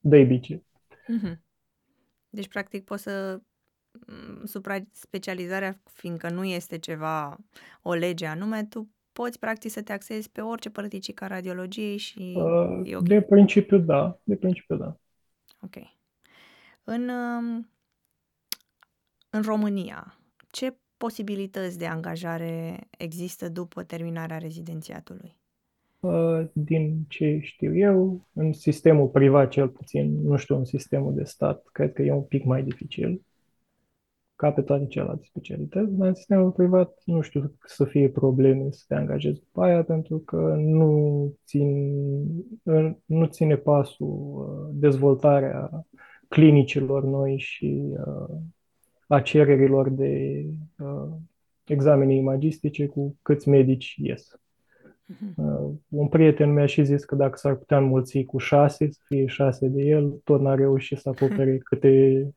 [0.00, 0.62] dă-i bice.
[1.08, 1.42] Mhm.
[2.30, 3.46] Deci, practic, poți să mm,
[4.44, 7.36] supra-specializarea, fiindcă nu este ceva,
[7.82, 12.34] o lege anume, tu poți practic să te axezi pe orice părticică a radiologiei și
[12.36, 13.08] Uh, e ok.
[13.08, 14.18] De principiu, da.
[14.22, 14.96] De principiu, da.
[15.60, 15.74] Ok.
[16.84, 17.68] În, um,
[19.30, 20.18] în România,
[20.50, 25.38] ce posibilități de angajare există după terminarea rezidențiatului?
[26.00, 31.24] Uh, Din ce știu eu, în sistemul privat cel puțin, nu știu, în sistemul de
[31.24, 33.22] stat, cred că e un pic mai dificil,
[34.44, 38.84] ca pe toate celelalte specialități, dar în sistemul privat nu știu să fie probleme să
[38.88, 41.94] te angajezi după aia, pentru că nu, țin,
[43.04, 45.86] nu ține pasul uh, dezvoltarea
[46.28, 48.36] clinicilor noi și uh,
[49.06, 50.44] a cererilor de
[50.78, 51.12] uh,
[51.64, 54.38] examene imagistice cu câți medici ies.
[55.06, 55.34] Mhm.
[55.36, 59.26] Uh, un prieten mi-a și zis că dacă s-ar putea înmulți cu șase, să fie
[59.26, 62.28] șase de el, tot n-a reușit să acopere câte,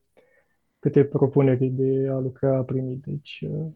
[0.90, 3.02] câte propuneri de a lucra a primit.
[3.04, 3.72] Deci uh,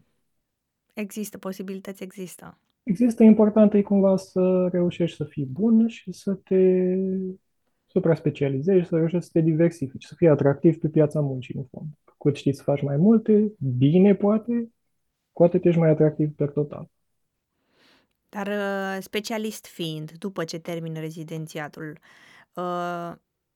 [0.93, 2.59] Există, posibilități există.
[2.83, 6.95] există important e cumva să reușești să fii bun și să te
[7.85, 11.87] supra-specializezi, să reușești să te diversifici, să fii atractiv pe piața muncii, în fond.
[12.03, 14.71] Cu cât știi să faci mai multe, bine poate,
[15.31, 16.89] cu atât ești mai atractiv pe total.
[18.29, 21.97] Dar uh, specialist fiind, după ce termin rezidențiatul,
[22.53, 23.13] uh,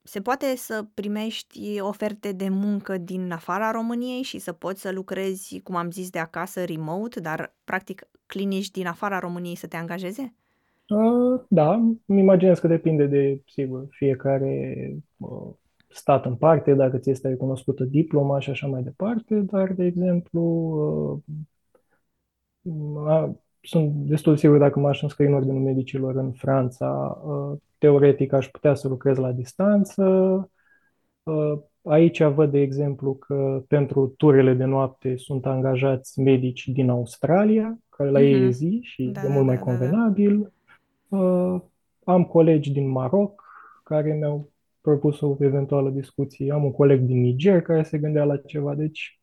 [0.07, 5.59] se poate să primești oferte de muncă din afara României și să poți să lucrezi,
[5.63, 10.33] cum am zis, de acasă, remote, dar practic clinici din afara României să te angajeze?
[10.87, 11.73] Uh, Da,
[12.05, 14.75] îmi imaginez că depinde de, sigur, fiecare
[15.17, 15.53] uh,
[15.87, 20.41] stat în parte, dacă ți este recunoscută diploma și așa mai departe, dar, de exemplu,
[22.63, 27.57] uh, a- sunt destul de sigur dacă m-aș înscrie în Ordinul Medicilor în Franța, uh,
[27.77, 30.03] teoretic aș putea să lucrez la distanță.
[31.23, 31.59] Uh,
[31.89, 38.09] Aici văd, de exemplu, că pentru turele de noapte sunt angajați medici din Australia, care
[38.09, 38.49] la ei e Mhm.
[38.51, 39.77] zi și Da, e da, mult mai da, da, da.
[39.77, 40.51] convenabil.
[41.07, 41.61] Uh,
[42.03, 43.43] am colegi din Maroc
[43.83, 46.51] care mi-au propus o eventuală discuție.
[46.53, 48.75] Am un coleg din Niger care se gândea la ceva.
[48.75, 49.19] Deci,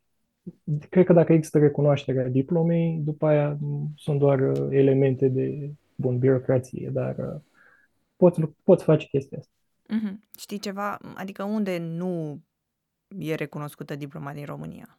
[0.90, 6.18] cred că dacă există recunoașterea diplomei, după aia m, sunt doar uh, elemente de, bun,
[6.18, 7.40] birocrație, dar uh,
[8.24, 9.52] poți, lu- poți face chestia asta.
[9.88, 10.22] Mhm.
[10.38, 10.98] Știi ceva?
[11.14, 12.40] Adică unde nu
[13.18, 14.98] e recunoscută diploma din România?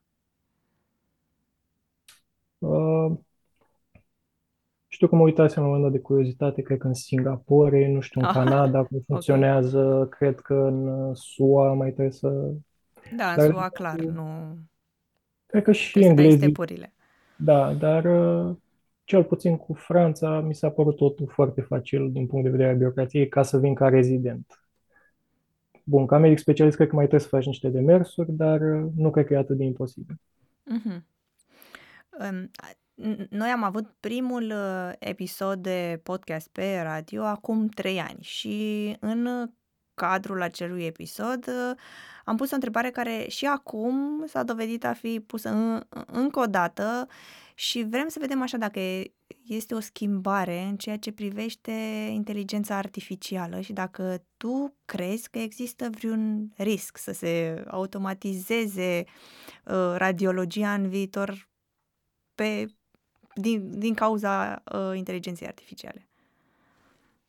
[2.57, 3.17] Uh,
[4.87, 7.99] știu că mă uitasem la un moment dat de curiozitate, cred că în Singapore, nu
[7.99, 9.05] știu, în Ah, Canada cum ok.
[9.05, 12.27] funcționează, cred că în uh, SUA mai trebuie să...
[13.15, 14.57] Da, în Dar SUA, clar, nu...
[15.45, 16.93] cred că și Trebuie să dai englezii stepurile.
[17.35, 18.55] Da, dar uh,
[19.05, 22.77] cel puțin cu Franța mi s-a părut totul foarte facil din punct de vedere al
[22.77, 24.59] birocrației ca să vin ca rezident.
[25.83, 29.11] Bun, ca medic specialist cred că mai trebuie să faci niște demersuri, dar uh, nu
[29.11, 30.19] cred că e atât de imposibil.
[30.63, 31.05] Mhm.
[32.09, 37.99] În- a- n- Noi am avut primul uh, episod de podcast pe radio acum trei
[37.99, 39.49] ani și în
[39.93, 41.77] cadrul acelui episod uh,
[42.25, 46.45] am pus o întrebare care și acum s-a dovedit a fi pusă în, încă o
[46.45, 47.07] dată
[47.57, 49.11] și vrem să vedem așa dacă e-
[49.47, 51.71] este o schimbare în ceea ce privește
[52.11, 59.03] inteligența artificială și dacă tu crezi că există vreun risc să se automatizeze
[59.65, 61.49] uh, radiologia în viitor
[62.35, 62.65] pe,
[63.33, 66.09] din, din cauza uh, inteligenței artificiale.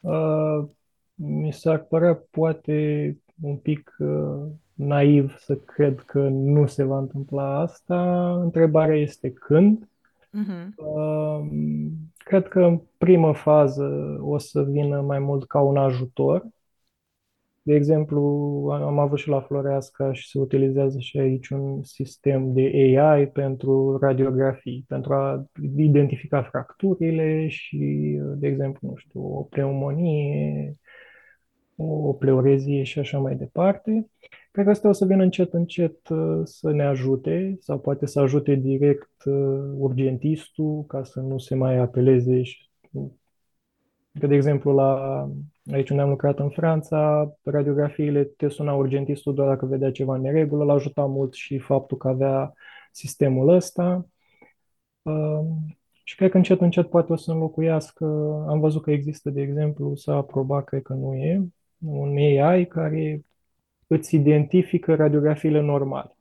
[0.00, 0.68] Uh,
[1.14, 7.58] mi s-ar părea poate un pic uh, naiv să cred că nu se va întâmpla
[7.58, 8.30] asta.
[8.42, 9.88] Întrebarea este când.
[10.36, 10.74] Mhm.
[10.76, 11.46] Uh,
[12.16, 16.46] cred că în primă fază o să vină mai mult ca un ajutor.
[17.62, 18.20] De exemplu,
[18.72, 22.60] am am avut și la Floreasca și se utilizează și aici un sistem de
[22.96, 25.44] AI pentru radiografii, pentru a
[25.76, 27.78] identifica fracturile și,
[28.36, 30.76] de exemplu, nu știu, o pneumonie,
[31.76, 34.10] o pleurezie și așa mai departe.
[34.50, 38.20] Cred că asta o să vină încet, încet uh, să ne ajute sau poate să
[38.20, 42.70] ajute direct uh, urgentistul ca să nu se mai apeleze și
[44.20, 45.28] Că, de exemplu, la,
[45.72, 50.20] aici unde am lucrat în Franța, radiografiile te suna urgentistul doar dacă vedea ceva în
[50.20, 52.52] neregulă, l-a ajutat mult și faptul că avea
[52.92, 54.06] sistemul ăsta.
[55.02, 55.40] Uh,
[56.04, 58.04] și cred că încet, încet poate o să înlocuiască.
[58.48, 61.46] Am văzut că există, de exemplu, s-a aprobat, cred că nu e,
[61.78, 63.24] un AI care
[63.86, 66.16] îți identifică radiografiile normale.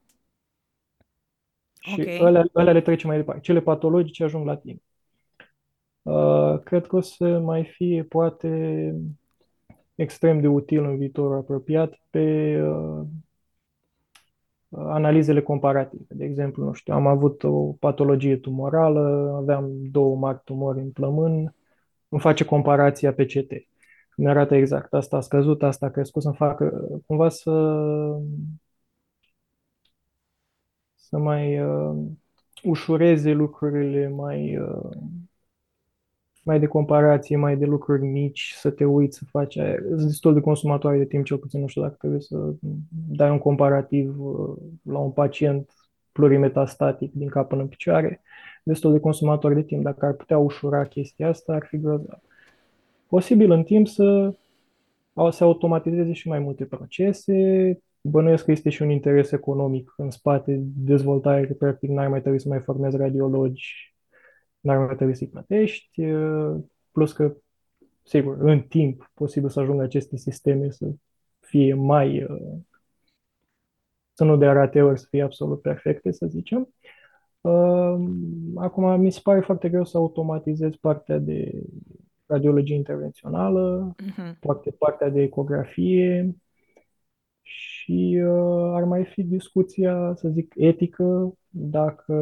[1.79, 2.07] Și Ok.
[2.21, 3.41] alea, alea le trece mai departe.
[3.41, 4.81] Cele patologice ajung la tine.
[6.01, 8.47] Uh, cred că o să mai fie, poate,
[9.95, 13.07] extrem de util în viitorul apropiat pe uh,
[14.69, 16.03] analizele comparative.
[16.09, 21.55] De exemplu, nu știu, am avut o patologie tumorală, aveam două mari tumori în plămân,
[22.09, 23.51] îmi face comparația pe CT.
[24.17, 27.51] Mi arată exact, asta a scăzut, asta a crescut, să-mi facă cumva să,
[30.95, 31.95] să mai uh,
[32.63, 34.97] ușureze lucrurile, mai, uh,
[36.43, 39.75] mai de comparație, mai de lucruri mici, să te uiți, să faci aia.
[39.87, 42.53] Sunt destul de consumatoare de timp, cel puțin nu știu dacă trebuie să
[43.07, 45.69] dai un comparativ uh, la un pacient
[46.11, 48.21] plurimetastatic din cap până în picioare,
[48.63, 49.83] destul de consumator de timp.
[49.83, 52.19] Dacă ar putea ușura chestia asta, ar fi grozav.
[53.07, 54.33] Posibil în timp să
[55.29, 57.79] se automatizeze și mai multe procese.
[58.01, 62.39] Bănuiesc că este și un interes economic în spate, dezvoltare, că practic n-ar mai trebui
[62.39, 63.95] să mai formezi radiologi,
[64.59, 66.01] n-ar mai trebui să-i plătești,
[66.91, 67.35] plus că,
[68.03, 70.87] sigur, în timp posibil să ajungă aceste sisteme să
[71.39, 72.27] fie mai,
[74.13, 76.73] să nu dea rateuri, să fie absolut perfecte, să zicem.
[78.55, 81.63] Acum, mi se pare foarte greu să automatizez partea de
[82.25, 84.39] radiologie intervențională, uh-huh.
[84.39, 86.35] poate partea de ecografie
[87.41, 92.15] și uh, ar mai fi discuția, să zic, etică, dacă,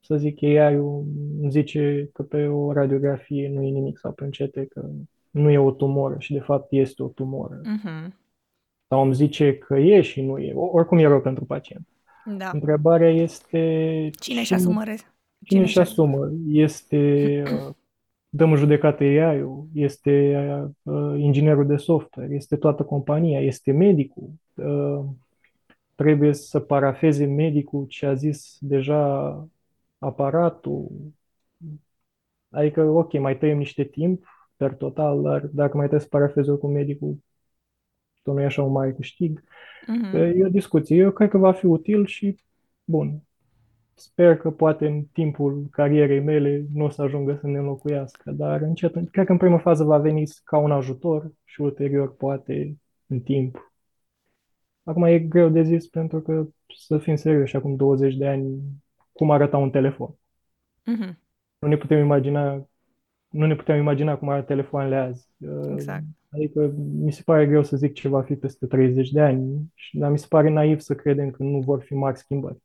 [0.00, 1.04] să zic, AI-ul
[1.40, 4.90] îmi zice că pe o radiografie nu e nimic sau pe un CT că
[5.30, 7.60] nu e o tumoră și de fapt este o tumoră.
[7.60, 8.12] Uh-huh.
[8.88, 10.52] Sau îmi zice că e și nu e.
[10.54, 11.86] Oricum e rău pentru pacient.
[12.36, 12.50] Da.
[12.52, 14.10] Întrebarea este...
[14.20, 14.82] Cine și asumă?
[14.82, 14.96] Cine,
[15.42, 16.30] cine și asumă?
[16.46, 17.74] Este uh,
[18.28, 20.36] dăm în judecată AI-ul, este
[20.82, 24.30] uh, inginerul de software, este toată compania, este medicul.
[24.54, 25.04] Uh,
[25.94, 29.48] trebuie să parafeze medicul ce a zis deja
[29.98, 30.90] aparatul.
[32.50, 34.24] Adică, ok, mai tăiem niște timp
[34.56, 37.18] per total, dar dacă mai trebuie să parafeze cu medicul,
[38.22, 39.40] tot nu e așa un mare câștig.
[39.40, 40.36] Uh-huh.
[40.36, 40.96] E o discuție.
[40.96, 42.36] Eu cred că va fi util și
[42.84, 43.22] bun.
[43.98, 48.60] Sper că poate în timpul carierei mele nu o să ajungă să ne înlocuiască, dar
[48.60, 53.20] încet, cred că în primă fază va veni ca un ajutor și ulterior poate în
[53.20, 53.72] timp.
[54.82, 58.60] Acum e greu de zis pentru că, să fim serioși, acum 20 de ani,
[59.12, 60.10] cum arăta un telefon.
[60.10, 61.14] Uh-huh.
[61.58, 62.68] Nu ne putem imagina
[63.28, 65.28] nu ne putem imagina cum arată telefoanele azi.
[65.72, 66.04] Exact.
[66.30, 70.10] Adică mi se pare greu să zic ce va fi peste 30 de ani, dar
[70.10, 72.56] mi se pare naiv să credem că nu vor fi mari schimbări.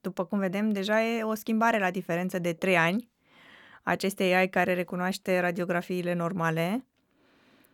[0.00, 3.10] După cum vedem, deja e o schimbare la diferență de 3 ani.
[3.82, 6.86] Aceste AI care recunoaște radiografiile normale.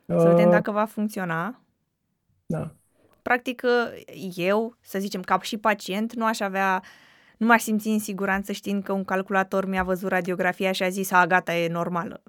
[0.06, 0.50] Uh, să vedem uh.
[0.50, 1.60] dacă va funcționa.
[2.46, 2.74] Da.
[3.22, 3.62] Practic,
[4.34, 6.82] eu, să zicem, ca și pacient, nu aș avea
[7.42, 11.10] nu m-aș simți în siguranță știind că un calculator mi-a văzut radiografia și a zis,
[11.10, 12.22] a, gata, e normală.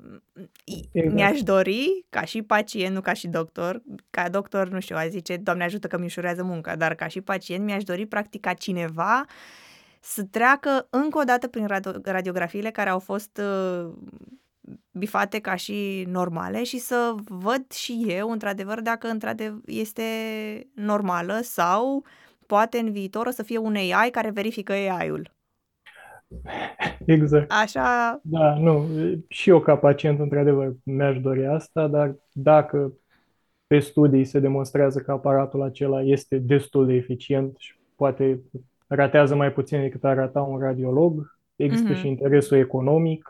[0.91, 1.15] Exact.
[1.15, 5.37] Mi-aș dori, ca și pacient, nu ca și doctor, ca doctor, nu știu, a zice,
[5.37, 9.25] Doamne ajută că mi ușurează munca, dar ca și pacient mi-aș dori, practic, ca cineva
[9.99, 13.91] să treacă încă o dată prin radio- radiografiile care au fost uh,
[14.91, 20.03] bifate ca și normale și să văd și eu, într-adevăr, dacă într-adevăr este
[20.73, 22.03] normală sau uh,
[22.47, 25.31] poate în viitor o să fie un AI care verifică AI-ul.
[27.05, 27.51] Exact.
[27.51, 28.19] Așa...
[28.23, 28.85] Da, nu,
[29.27, 32.93] și eu ca pacient, într-adevăr, mi-aș dori asta, dar dacă
[33.67, 38.41] pe studii se demonstrează că aparatul acela este destul de eficient și poate
[38.87, 41.97] ratează mai puțin decât ar rata un radiolog, există mm-hmm.
[41.97, 43.29] și interesul economic,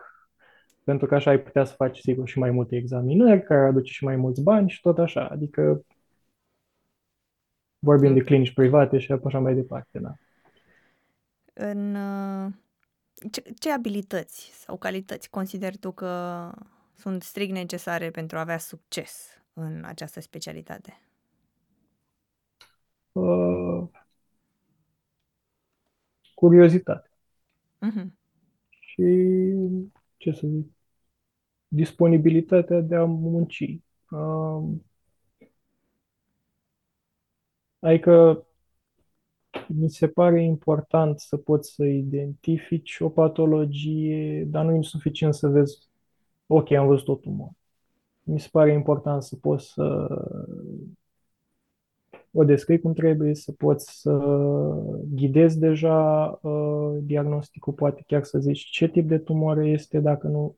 [0.83, 4.03] pentru că așa ai putea să faci, sigur, și mai multe examinări, care aduce și
[4.03, 5.27] mai mulți bani și tot așa.
[5.31, 5.85] Adică
[7.83, 8.15] vorbim mm.
[8.15, 9.99] de clinici private și așa mai departe.
[9.99, 10.15] Da.
[11.53, 12.51] În uh,
[13.31, 16.51] ce, ce abilități sau calități consideri tu că
[16.95, 21.01] sunt strict necesare pentru a avea succes în această specialitate?
[23.11, 23.87] Uh,
[26.33, 27.09] curiozitate.
[27.85, 28.07] Uh-huh.
[28.69, 29.03] Și,
[30.17, 30.71] ce să zic,
[31.67, 33.79] disponibilitatea de a munci.
[34.09, 34.63] Uh,
[37.83, 38.45] Adică
[39.67, 45.47] mi se pare important să poți să identifici o patologie, dar nu e suficient să
[45.47, 45.89] vezi,
[46.47, 47.55] ok, am văzut o tumoră.
[48.23, 50.07] Mi se pare important să poți să
[52.31, 54.11] o descrii cum trebuie, să poți să
[55.15, 60.55] ghidezi deja uh, diagnosticul, poate chiar să zici ce tip de tumoră este, dacă nu,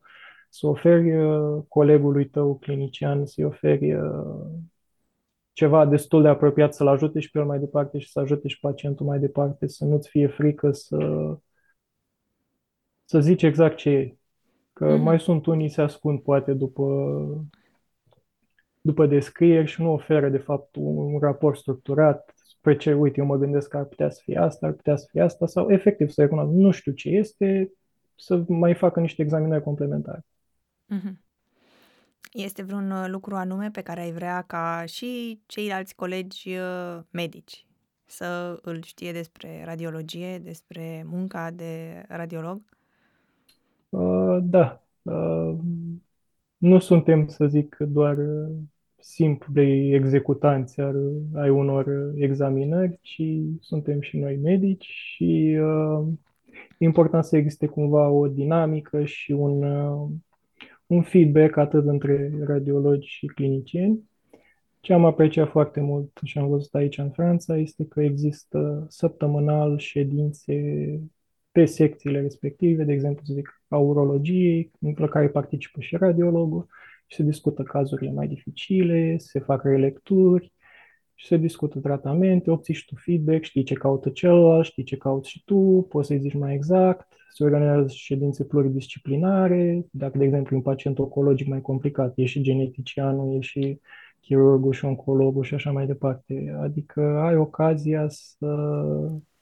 [0.48, 4.46] să oferi uh, colegului tău clinician, să-i oferi uh,
[5.56, 8.60] ceva destul de apropiat să-l ajute și pe el mai departe și să ajute și
[8.60, 10.98] pacientul mai departe, să nu-ți fie frică să,
[13.04, 14.16] să zici exact ce e.
[14.72, 15.00] Că mm-hmm.
[15.00, 16.84] mai sunt unii se ascund poate după,
[18.80, 23.26] după descrieri și nu oferă de fapt un, un raport structurat, spre ce, uite, eu
[23.26, 26.08] mă gândesc că ar putea să fie asta, ar putea să fie asta, sau efectiv
[26.08, 27.72] să recunosc, nu știu ce este,
[28.16, 30.24] să mai facă niște examinări complementare.
[30.94, 31.25] Mm-hmm.
[32.32, 37.66] Este vreun uh, lucru anume pe care ai vrea ca și ceilalți colegi uh, medici
[38.06, 42.62] să îl știe despre radiologie, despre munca de radiolog?
[43.88, 44.82] Uh, da.
[45.02, 45.56] Uh,
[46.56, 48.56] nu suntem, să zic, doar uh,
[48.98, 50.94] simpli executanți ar,
[51.34, 53.22] ai unor examinări, ci
[53.60, 56.06] suntem și noi medici și uh,
[56.78, 60.10] e important să existe cumva o dinamică și un, uh,
[60.86, 64.10] un feedback atât între radiologi și clinicieni.
[64.80, 69.78] Ce am apreciat foarte mult și am văzut aici în Franța este că există săptămânal
[69.78, 70.54] ședințe
[71.52, 76.66] pe secțiile respective, de exemplu, să zic, a urologiei, în care participă și radiologul,
[77.06, 80.52] și se discută cazurile mai dificile, se fac relecturi
[81.18, 85.30] și se discută tratamente, obții și tu feedback, știi ce caută celălalt, știi ce cauți
[85.30, 90.62] și tu, poți să-i zici mai exact, se organizează ședințe pluridisciplinare, dacă, de exemplu, un
[90.62, 93.80] pacient oncologic mai complicat, e și geneticianul, e și
[94.20, 96.56] chirurgul și oncologul și așa mai departe.
[96.60, 98.56] Adică ai ocazia să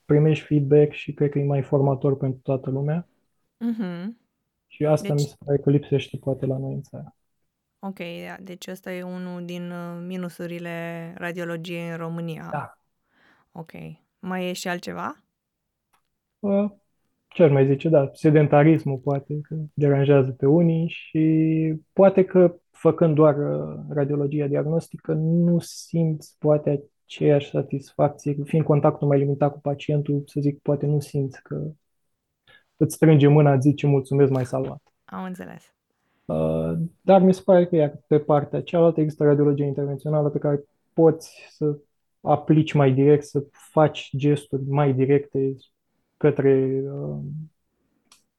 [0.04, 3.08] primești feedback și cred că e mai formator pentru toată lumea.
[3.56, 4.22] Mm-hmm.
[4.66, 5.22] Și asta deci...
[5.22, 7.14] mi se pare că lipsește poate la noi în țară.
[7.86, 7.98] Ok,
[8.40, 12.48] deci ăsta e unul din uh, minusurile radiologiei în România.
[12.50, 12.78] Da.
[13.52, 13.70] Ok.
[14.18, 15.24] Mai e și altceva?
[16.38, 16.70] Uh,
[17.28, 23.14] ce ar mai zice, da, sedentarismul poate că deranjează pe unii și poate că făcând
[23.14, 30.22] doar uh, radiologia diagnostică nu simți poate aceeași satisfacție, fiind contactul mai limitat cu pacientul,
[30.26, 31.70] să zic, poate nu simți că
[32.76, 34.82] îți strânge mâna, zice mulțumesc, mai salvat.
[35.04, 35.73] Am înțeles.
[36.24, 40.64] Uh, dar mi se pare că iar pe partea cealaltă există radiologie intervențională pe care
[40.92, 41.78] poți să
[42.20, 45.56] aplici mai direct, să faci gesturi mai directe
[46.16, 47.18] către, uh,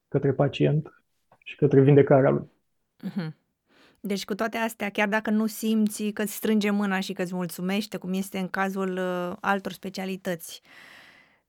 [0.07, 1.03] către pacient
[1.43, 2.49] și către vindecarea lui.
[3.03, 3.43] Uh-huh.
[3.99, 7.35] Deci cu toate astea, chiar dacă nu simți că îți strânge mâna și că îți
[7.35, 10.61] mulțumește, cum este în cazul uh, altor specialități,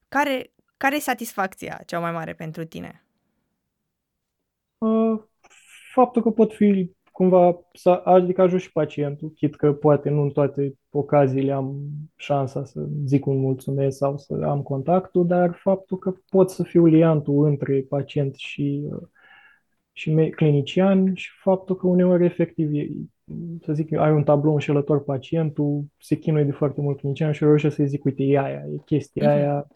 [0.09, 3.05] care, care e satisfacția cea mai mare pentru tine?
[4.79, 5.23] Uh,
[5.97, 10.31] faptul că pot fi cumva, să, adică ajut și pacientul, chit că poate nu în
[10.31, 11.77] toate ocaziile am
[12.17, 16.87] șansa să zic un mulțumesc sau să am contactul, dar faptul că pot să fiu
[16.87, 18.83] liantul între pacient și,
[19.93, 22.71] și clinician și faptul că uneori efectiv
[23.65, 27.77] să zic, ai un tablou înșelător pacientul, se chinuie de foarte mult clinician și reușește
[27.77, 29.37] să-i zic, uite, e aia, e chestia uh-huh.
[29.37, 29.67] aia.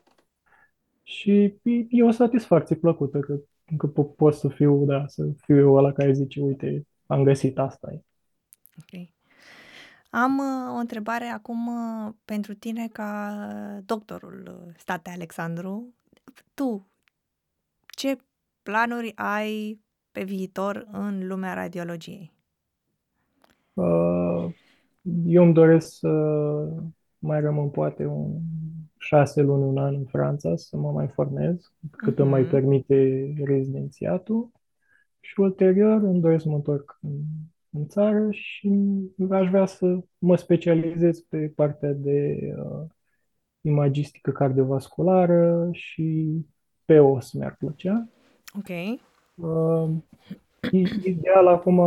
[1.02, 3.38] Și e, e o satisfacție plăcută că
[3.70, 7.58] încă po- pot să fiu, da, să fiu eu ăla care zice, uite, am găsit
[7.58, 7.88] asta.
[8.78, 9.08] Ok.
[10.10, 13.36] Am uh, o întrebare acum uh, pentru tine ca
[13.84, 15.94] doctorul uh, State Alexandru.
[16.54, 16.90] Tu,
[17.86, 18.16] ce
[18.62, 19.80] planuri ai
[20.12, 22.32] pe viitor în lumea radiologiei?
[23.72, 24.54] Uh,
[25.24, 26.08] eu îmi doresc să
[27.18, 28.40] mai rămân poate un
[29.00, 32.18] șase luni, un an în Franța să mă mai formez, cât uh-huh.
[32.18, 32.50] îmi mai mhm.
[32.50, 34.50] permite rezidențiatul
[35.20, 37.18] și ulterior îmi doresc să mă întorc în,
[37.70, 38.72] în țară și
[39.30, 42.86] aș vrea să mă specializez pe partea de uh,
[43.60, 46.36] imagistică cardiovasculară și
[46.84, 48.08] pe os mi-ar plăcea.
[48.58, 49.00] Ok.
[49.34, 49.90] Uh,
[51.04, 51.80] ideal acum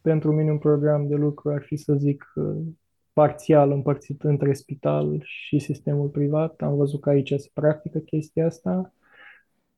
[0.00, 2.56] pentru mine un program de lucru ar fi să zic uh,
[3.14, 6.60] parțial împărțit între spital și sistemul privat.
[6.60, 8.92] Am văzut că aici se practică chestia asta.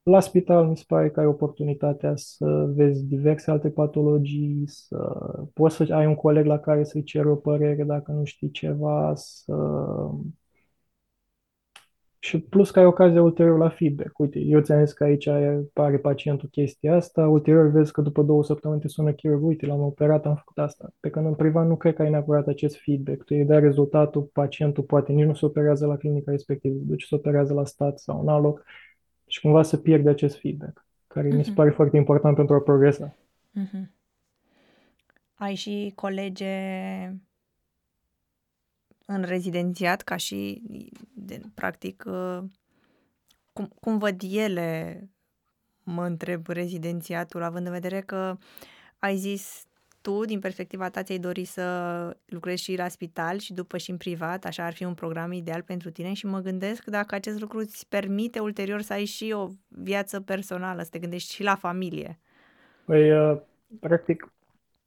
[0.03, 4.97] La spital mi se pare că ai oportunitatea să vezi diverse alte patologii, să
[5.55, 9.13] poți să ai un coleg la care să-i ceri o părere dacă nu știi ceva,
[9.15, 9.55] să
[12.27, 14.19] și plus că ai ocazia ulterior la feedback.
[14.19, 15.29] Uite, eu ți-am zis că aici
[15.73, 19.81] pare pacientul chestia asta, ulterior vezi că după două săptămâni te sună chirurg, uite, l-am
[19.81, 20.93] operat, am făcut asta.
[21.01, 23.25] Pe când în privat nu cred că ai neapărat acest feedback.
[23.25, 27.15] Tu îi dai rezultatul, pacientul poate nici nu se operează la clinica respectivă, deci se
[27.15, 28.65] operează la stat sau în alt loc
[29.27, 31.37] și cumva să pierde acest feedback, care mm-hmm.
[31.37, 31.59] mi se mhm.
[31.59, 33.17] pare foarte important pentru a progresa.
[33.61, 33.91] Mm-hmm.
[35.35, 36.47] Ai și colege
[39.07, 40.63] în rezidențiat ca și,
[41.15, 42.39] de, practic, uh,
[43.53, 45.01] cum, cum văd ele,
[45.83, 48.37] mă întreb, rezidențiatul, având în vedere că
[48.99, 49.67] ai zis
[50.01, 53.97] tu, din perspectiva ta, ți-ai dori să lucrezi și la spital și după și în
[53.97, 57.59] privat, așa ar fi un program ideal pentru tine și mă gândesc dacă acest lucru
[57.59, 62.19] îți permite ulterior să ai și o viață personală, să te gândești și la familie.
[62.85, 63.39] Păi, uh,
[63.81, 64.33] practic,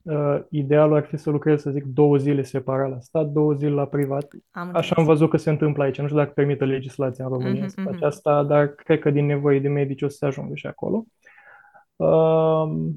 [0.10, 3.72] uh, idealul ar fi să lucrez, să zic, două zile separat la stat, două zile
[3.72, 4.28] la privat.
[4.52, 6.00] Am Așa am văzut că se întâmplă aici.
[6.00, 8.06] Nu știu dacă permite legislația în România Mhm, să faci mhm.
[8.06, 11.06] asta, dar cred că din nevoie de medici o să se ajungă și acolo.
[11.96, 12.90] Uh,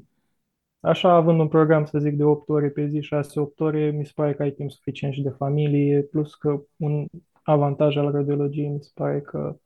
[0.83, 4.11] Așa, având un program, să zic, de 8 ore pe zi, 6-8 ore, mi se
[4.15, 7.05] pare că ai timp suficient și de familie, plus că un
[7.43, 9.57] avantaj al radiologiei mi se pare că,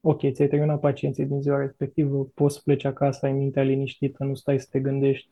[0.00, 4.34] ok, ți-ai terminat pacienții din ziua respectivă, poți să pleci acasă, ai mintea liniștită, nu
[4.34, 5.28] stai să te gândești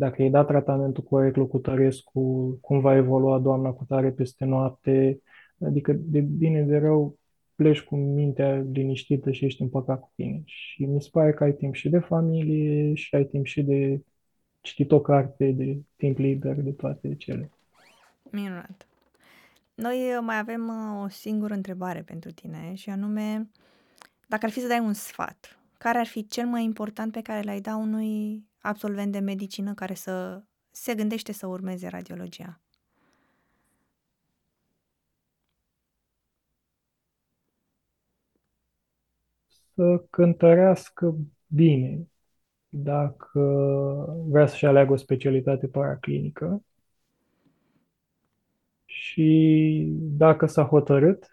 [0.00, 5.20] dacă ai dat tratamentul corect locutărescu, cum va evolua doamna cu tare peste noapte,
[5.58, 7.18] adică de bine de rău
[7.54, 10.42] pleci cu mintea liniștită și ești împăcat cu tine.
[10.44, 14.00] Și mi se pare că ai timp și de familie și ai timp și de
[14.60, 17.50] citit o carte, de timp liber, de toate cele.
[18.30, 18.86] Minunat.
[19.74, 23.50] Noi uh, mai avem uh, o singură întrebare pentru tine și anume,
[24.26, 27.42] dacă ar fi să dai un sfat, care ar fi cel mai important pe care
[27.42, 32.60] l-ai da unui absolvent de medicină care să se gândește să urmeze radiologia?
[39.74, 42.08] Să cântărească bine
[42.68, 43.40] dacă
[44.26, 46.62] vrea să-și aleagă o specialitate paraclinică
[48.84, 51.30] și dacă s-a hotărât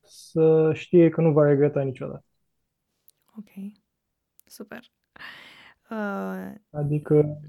[0.00, 2.24] să știe că nu va regreta niciodată.
[3.36, 3.50] Ok,
[4.46, 4.90] super.
[5.90, 7.40] Uh, Adică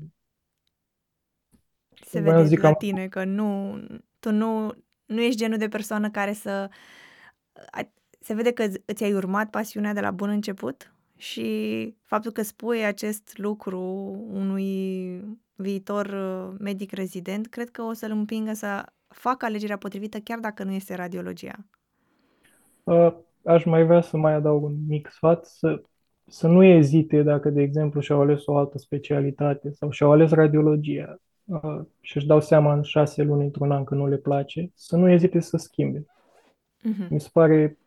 [2.06, 3.78] se Voiam vede să zic la că am- tine că nu,
[4.20, 4.72] tu nu,
[5.06, 6.70] nu ești genul de persoană care să...
[7.72, 12.42] a- Se vede că îți- îți-ai urmat pasiunea de la bun început și faptul că
[12.42, 13.80] spui acest lucru
[14.32, 15.22] unui
[15.56, 20.64] viitor uh, medic rezident, cred că o să-l împingă să facă alegerea potrivită chiar dacă
[20.64, 21.66] nu este radiologia.
[22.84, 23.14] Uh,
[23.46, 25.84] Aș mai vrea să mai adaug un mic sfat, să,
[26.32, 31.20] să nu ezite dacă, de exemplu, și-au ales o altă specialitate sau și-au ales radiologia
[31.46, 34.98] uh, și își dau seama în șase luni, într-un an, că nu le place, să
[34.98, 36.06] nu ezite să schimbe.
[36.84, 37.08] Mhm.
[37.10, 37.78] Mi se pare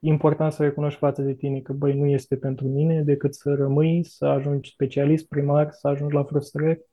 [0.00, 4.04] important să recunoști față de tine că, băi, nu este pentru mine, decât să rămâi,
[4.04, 6.84] să ajungi specialist primar, să ajungi la frustrări.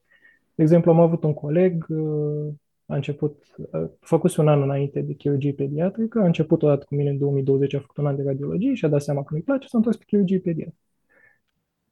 [0.55, 2.53] De exemplu, am avut un coleg, uh,
[2.85, 7.09] a început, a făcut un an înainte de chirurgie pediatrică, a început odată cu mine
[7.09, 9.67] în 2020, a făcut un an de radiologie și a dat seama că nu-i place,
[9.67, 10.75] s-a întors pe chirurgie pediatrică.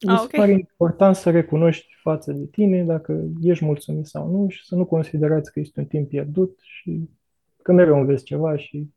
[0.02, 0.32] Mi Ah, se ok.
[0.32, 4.86] pare important să recunoști față de tine dacă ești mulțumit sau nu și să nu
[4.86, 7.10] considerați că este un timp pierdut și
[7.62, 8.90] că mereu înveți ceva și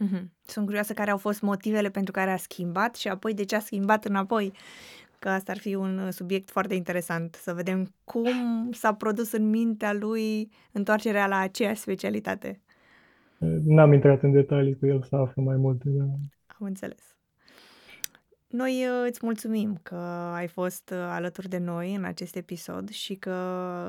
[0.00, 0.32] Mhm.
[0.42, 3.60] Sunt curioasă care au fost motivele pentru care a schimbat și apoi de ce a
[3.60, 4.52] schimbat înapoi.
[5.18, 9.48] Că asta ar fi un uh, subiect foarte interesant, să vedem cum s-a produs în
[9.50, 12.60] mintea lui întoarcerea la aceeași specialitate.
[13.38, 16.06] uh, n-am intrat în detalii cu el să aflu mai multe, dar
[16.46, 17.17] Am înțeles.
[18.48, 19.94] Noi uh, îți mulțumim că
[20.34, 23.30] ai fost uh, alături de noi în acest episod și că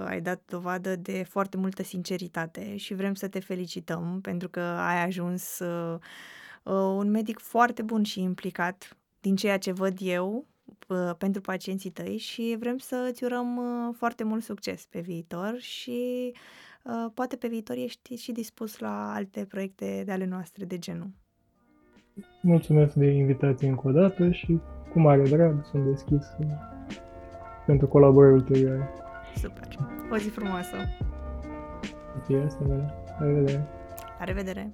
[0.08, 5.04] ai dat dovadă de foarte multă sinceritate și vrem să te felicităm pentru că ai
[5.04, 6.00] ajuns uh,
[6.64, 10.48] uh, un medic foarte bun și implicat din ceea ce văd eu
[10.88, 15.60] uh, pentru pacienții tăi și vrem să îți urăm uh, foarte mult succes pe viitor
[15.60, 16.32] și
[16.84, 21.12] uh, poate pe viitor ești și dispus la alte proiecte de ale noastre de genul.
[22.42, 24.60] Mulțumesc de invitație încă o dată și
[24.92, 26.46] cu mare drag sunt deschis uh,
[27.66, 28.90] pentru colaborări ulterioare.
[29.36, 29.68] Super!
[30.12, 30.76] O zi frumoasă!
[32.26, 33.68] Fie asta, la revedere!
[34.20, 34.72] La revedere!